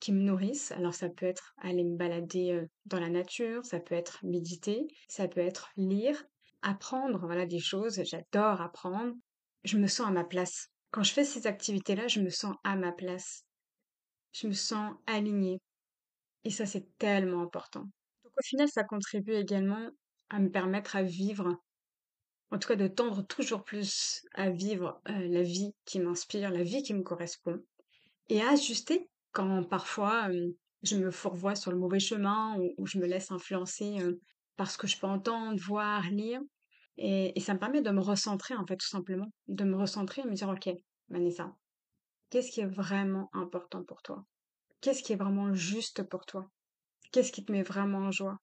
qui 0.00 0.12
me 0.12 0.20
nourrissent. 0.20 0.72
Alors 0.72 0.94
ça 0.94 1.08
peut 1.08 1.26
être 1.26 1.54
aller 1.58 1.84
me 1.84 1.96
balader 1.96 2.60
dans 2.86 2.98
la 3.00 3.08
nature, 3.08 3.64
ça 3.64 3.78
peut 3.78 3.94
être 3.94 4.18
méditer, 4.24 4.86
ça 5.08 5.28
peut 5.28 5.40
être 5.40 5.70
lire, 5.76 6.24
apprendre, 6.60 7.24
voilà 7.24 7.46
des 7.46 7.60
choses. 7.60 8.02
J'adore 8.02 8.60
apprendre. 8.60 9.14
Je 9.64 9.78
me 9.78 9.86
sens 9.86 10.08
à 10.08 10.10
ma 10.10 10.24
place. 10.24 10.68
Quand 10.90 11.04
je 11.04 11.12
fais 11.12 11.24
ces 11.24 11.46
activités-là, 11.46 12.08
je 12.08 12.20
me 12.20 12.30
sens 12.30 12.56
à 12.64 12.76
ma 12.76 12.92
place. 12.92 13.44
Je 14.32 14.46
me 14.46 14.52
sens 14.52 14.94
alignée. 15.06 15.60
Et 16.44 16.50
ça, 16.50 16.66
c'est 16.66 16.86
tellement 16.98 17.42
important. 17.42 17.82
Donc 18.24 18.32
au 18.36 18.42
final, 18.42 18.68
ça 18.68 18.84
contribue 18.84 19.34
également 19.34 19.88
à 20.30 20.38
me 20.38 20.50
permettre 20.50 20.96
à 20.96 21.02
vivre, 21.02 21.56
en 22.50 22.58
tout 22.58 22.68
cas 22.68 22.76
de 22.76 22.88
tendre 22.88 23.22
toujours 23.26 23.64
plus 23.64 24.22
à 24.34 24.50
vivre 24.50 25.00
la 25.06 25.42
vie 25.42 25.72
qui 25.84 26.00
m'inspire, 26.00 26.50
la 26.50 26.62
vie 26.62 26.82
qui 26.82 26.94
me 26.94 27.02
correspond, 27.02 27.62
et 28.28 28.40
à 28.40 28.50
ajuster 28.50 29.10
quand 29.32 29.62
parfois 29.64 30.30
je 30.82 30.96
me 30.96 31.10
fourvoie 31.10 31.54
sur 31.54 31.70
le 31.70 31.78
mauvais 31.78 32.00
chemin 32.00 32.56
ou, 32.78 32.86
je 32.86 32.98
me 32.98 33.06
laisse 33.06 33.30
influencer 33.30 33.98
par 34.56 34.70
ce 34.70 34.78
que 34.78 34.86
je 34.86 34.98
peux 34.98 35.06
entendre, 35.06 35.60
voir, 35.60 36.02
lire. 36.10 36.40
Et, 36.98 37.38
ça 37.40 37.54
me 37.54 37.58
permet 37.58 37.82
de 37.82 37.90
me 37.90 38.00
recentrer, 38.00 38.54
en 38.54 38.66
fait, 38.66 38.76
tout 38.76 38.88
simplement. 38.88 39.26
De 39.48 39.64
me 39.64 39.76
recentrer 39.76 40.22
et 40.22 40.24
me 40.24 40.34
dire, 40.34 40.48
OK, 40.48 40.68
Vanessa, 41.08 41.54
qu'est-ce 42.32 42.50
qui 42.50 42.62
est 42.62 42.66
vraiment 42.66 43.28
important 43.34 43.84
pour 43.84 44.00
toi? 44.00 44.24
Qu'est-ce 44.80 45.02
qui 45.02 45.12
est 45.12 45.16
vraiment 45.16 45.52
juste 45.52 46.02
pour 46.02 46.24
toi? 46.24 46.48
Qu'est-ce 47.12 47.30
qui 47.30 47.44
te 47.44 47.52
met 47.52 47.62
vraiment 47.62 47.98
en 47.98 48.10
joie? 48.10 48.38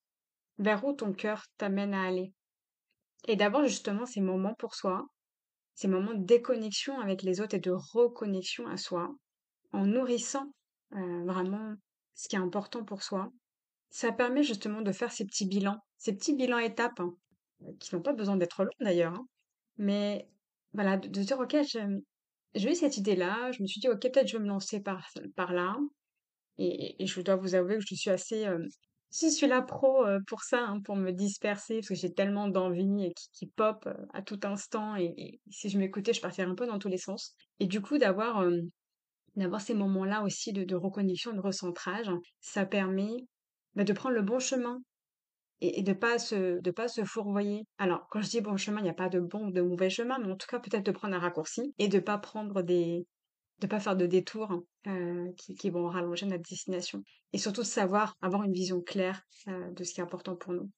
Vers 0.59 0.85
où 0.85 0.93
ton 0.93 1.11
cœur 1.11 1.43
t'amène 1.57 1.95
à 1.95 2.03
aller? 2.03 2.31
Et 3.27 3.35
d'avoir 3.35 3.65
justement 3.65 4.05
ces 4.05 4.21
moments 4.21 4.53
pour 4.53 4.75
soi, 4.75 5.07
ces 5.73 5.87
moments 5.87 6.13
de 6.13 6.23
déconnexion 6.23 6.99
avec 6.99 7.23
les 7.23 7.41
autres 7.41 7.55
et 7.55 7.59
de 7.59 7.71
reconnexion 7.71 8.67
à 8.67 8.77
soi, 8.77 9.09
en 9.73 9.87
nourrissant 9.87 10.51
vraiment 10.91 11.73
ce 12.13 12.27
qui 12.27 12.35
est 12.35 12.39
important 12.39 12.83
pour 12.83 13.01
soi. 13.01 13.31
Ça 13.89 14.11
permet 14.11 14.43
justement 14.43 14.81
de 14.81 14.91
faire 14.91 15.11
ces 15.11 15.25
petits 15.25 15.47
bilans, 15.47 15.79
ces 15.97 16.13
petits 16.13 16.35
bilans 16.35 16.59
étapes, 16.59 16.99
hein, 16.99 17.15
qui 17.79 17.95
n'ont 17.95 18.03
pas 18.03 18.13
besoin 18.13 18.37
d'être 18.37 18.63
longs 18.63 18.69
d'ailleurs, 18.79 19.15
hein. 19.15 19.27
mais 19.77 20.29
voilà, 20.73 20.97
de, 20.97 21.07
dire, 21.07 21.39
ok, 21.39 21.57
j'ai 22.55 22.71
eu 22.71 22.75
cette 22.75 22.97
idée-là, 22.97 23.51
je 23.51 23.61
me 23.61 23.67
suis 23.67 23.79
dit, 23.79 23.89
ok, 23.89 24.01
peut-être 24.01 24.27
je 24.27 24.37
vais 24.37 24.43
me 24.43 24.49
lancer 24.49 24.81
par, 24.81 25.03
là, 25.53 25.77
et, 26.57 27.05
je 27.05 27.21
dois 27.21 27.35
vous 27.35 27.55
avouer 27.55 27.77
que 27.77 27.85
je 27.87 27.95
suis 27.95 28.09
assez... 28.09 28.45
Euh, 28.45 28.65
je 29.11 29.27
suis 29.27 29.47
là 29.47 29.63
pro 29.63 30.05
euh, 30.05 30.19
pour 30.27 30.43
ça, 30.43 30.67
hein, 30.67 30.81
pour 30.81 30.95
me 30.95 31.11
disperser, 31.11 31.77
parce 31.77 31.87
que 31.87 31.95
j'ai 31.95 32.13
tellement 32.13 32.47
d'envie 32.47 33.11
qui, 33.15 33.29
qui 33.33 33.47
pop 33.47 33.89
à 34.13 34.21
tout 34.21 34.39
instant, 34.43 34.95
et, 34.95 35.39
si 35.49 35.69
je 35.69 35.79
m'écoutais, 35.79 36.13
je 36.13 36.21
partirais 36.21 36.47
un 36.47 36.55
peu 36.55 36.67
dans 36.67 36.79
tous 36.79 36.89
les 36.89 36.97
sens. 36.97 37.33
Et 37.59 37.65
du 37.65 37.81
coup, 37.81 37.97
d'avoir 37.97 38.45
d'avoir 39.35 39.61
ces 39.61 39.73
moments-là 39.73 40.23
aussi 40.23 40.53
de, 40.53 40.63
de, 40.63 40.75
reconnexion, 40.75 41.33
de 41.33 41.39
recentrage, 41.39 42.11
ça 42.41 42.65
permet 42.65 43.25
bah, 43.75 43.83
de 43.83 43.93
prendre 43.93 44.15
le 44.15 44.21
bon 44.21 44.39
chemin 44.39 44.81
et, 45.61 45.83
de 45.83 45.93
pas 45.93 46.19
se 46.19 46.59
de 46.61 46.71
pas 46.71 46.87
se 46.87 47.03
fourvoyer. 47.03 47.65
Alors, 47.77 48.07
quand 48.09 48.21
je 48.21 48.29
dis 48.29 48.41
bon 48.41 48.57
chemin, 48.57 48.79
il 48.79 48.83
n'y 48.83 48.89
a 48.89 48.93
pas 48.93 49.09
de 49.09 49.19
bon 49.19 49.47
ou 49.47 49.51
de 49.51 49.61
mauvais 49.61 49.89
chemin, 49.89 50.19
mais 50.19 50.31
en 50.31 50.35
tout 50.35 50.47
cas 50.47 50.59
peut-être 50.59 50.85
de 50.85 50.91
prendre 50.91 51.15
un 51.15 51.19
raccourci 51.19 51.73
et 51.77 51.87
de 51.87 51.99
pas 51.99 52.17
prendre 52.17 52.61
des 52.61 53.05
de 53.59 53.67
pas 53.67 53.79
faire 53.79 53.97
de 53.97 54.05
détours 54.05 54.63
euh, 54.87 55.31
qui, 55.37 55.53
qui, 55.53 55.69
vont 55.69 55.87
rallonger 55.87 56.25
notre 56.25 56.47
destination. 56.49 57.03
Et 57.33 57.37
surtout 57.37 57.61
de 57.61 57.65
savoir 57.65 58.15
avoir 58.21 58.43
une 58.43 58.53
vision 58.53 58.81
claire 58.81 59.21
euh, 59.49 59.71
de 59.71 59.83
ce 59.83 59.93
qui 59.93 59.99
est 59.99 60.03
important 60.03 60.37
pour 60.37 60.53
nous. 60.53 60.69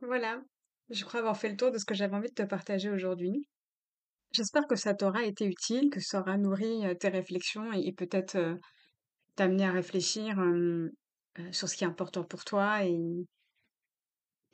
Voilà, 0.00 0.42
je 0.90 1.04
crois 1.04 1.20
avoir 1.20 1.36
fait 1.36 1.50
le 1.50 1.56
tour 1.56 1.70
de 1.70 1.78
ce 1.78 1.84
que 1.84 1.94
j'avais 1.94 2.16
envie 2.16 2.28
de 2.28 2.34
te 2.34 2.42
partager 2.42 2.90
aujourd'hui. 2.90 3.48
J'espère 4.32 4.66
que 4.66 4.74
ça 4.74 4.92
t'aura 4.92 5.22
été 5.22 5.46
utile, 5.46 5.88
que 5.88 6.00
ça 6.00 6.20
aura 6.20 6.36
nourri 6.36 6.82
tes 6.98 7.08
réflexions 7.08 7.72
et, 7.72 7.92
peut-être 7.92 8.58
t'amener 9.36 9.64
à 9.64 9.70
réfléchir 9.70 10.36
sur 11.52 11.68
ce 11.68 11.76
qui 11.76 11.84
est 11.84 11.86
important 11.86 12.24
pour 12.24 12.44
toi 12.44 12.80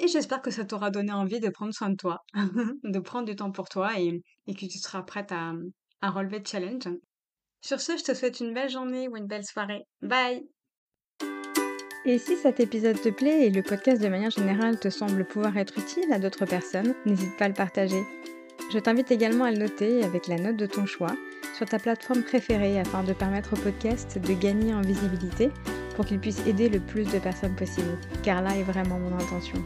et 0.03 0.09
j'espère 0.09 0.43
que 0.43 0.51
ça 0.51 0.65
t'aura 0.65 0.91
donné 0.91 1.13
envie 1.13 1.41
de 1.41 1.49
prendre 1.49 1.73
soin 1.73 1.89
de 1.89 1.97
toi, 1.97 2.19
de 2.35 2.99
prendre 2.99 3.27
du 3.27 3.37
temps 3.37 3.53
pour 3.53 3.69
toi 3.69 3.99
et, 3.99 4.23
que 4.47 4.67
tu 4.67 4.79
seras 4.79 5.03
prête 5.03 5.31
à, 5.33 5.53
à 6.01 6.11
relever 6.11 6.39
le 6.41 6.45
challenge. 6.45 6.89
Sur 7.61 7.81
ce, 7.81 7.97
je 7.97 8.03
te 8.03 8.15
souhaite 8.15 8.41
une 8.41 8.53
belle 8.53 8.69
journée 8.69 9.09
ou 9.09 9.17
une 9.17 9.29
belle 9.29 9.45
soirée. 9.45 9.83
Bye 10.03 10.45
et 12.05 12.19
si 12.19 12.35
cet 12.35 12.59
épisode 12.59 13.01
te 13.01 13.11
plaît 13.11 13.47
et 13.47 13.51
le 13.51 13.63
podcast 13.63 14.03
de 14.03 14.09
manière 14.09 14.33
générale 14.33 14.77
te 14.81 14.91
semble 14.91 15.25
pouvoir 15.25 15.57
être 15.57 15.79
utile 15.79 16.13
à 16.13 16.19
d'autres 16.19 16.47
personnes, 16.47 16.97
n'hésite 17.07 17.37
pas 17.39 17.45
à 17.45 17.49
le 17.49 17.55
partager. 17.55 18.03
Je 18.73 18.79
t'invite 18.81 19.13
également 19.13 19.45
à 19.45 19.53
le 19.53 19.59
noter 19.59 20.03
avec 20.03 20.27
la 20.27 20.35
note 20.35 20.57
de 20.57 20.67
ton 20.67 20.85
choix 20.85 21.15
sur 21.57 21.69
ta 21.69 21.79
plateforme 21.79 22.25
préférée 22.25 22.81
afin 22.81 23.05
de 23.05 23.13
permettre 23.13 23.53
au 23.53 23.57
podcast 23.57 24.19
de 24.19 24.33
gagner 24.33 24.75
en 24.75 24.81
visibilité 24.81 25.51
pour 25.95 26.05
qu'il 26.05 26.19
puisse 26.19 26.45
aider 26.47 26.69
le 26.69 26.81
plus 26.81 27.05
de 27.05 27.19
personnes 27.19 27.55
possible, 27.55 27.99
car 28.25 28.43
là 28.43 28.57
est 28.57 28.65
vraiment 28.65 28.99
mon 28.99 29.15
intention. 29.15 29.63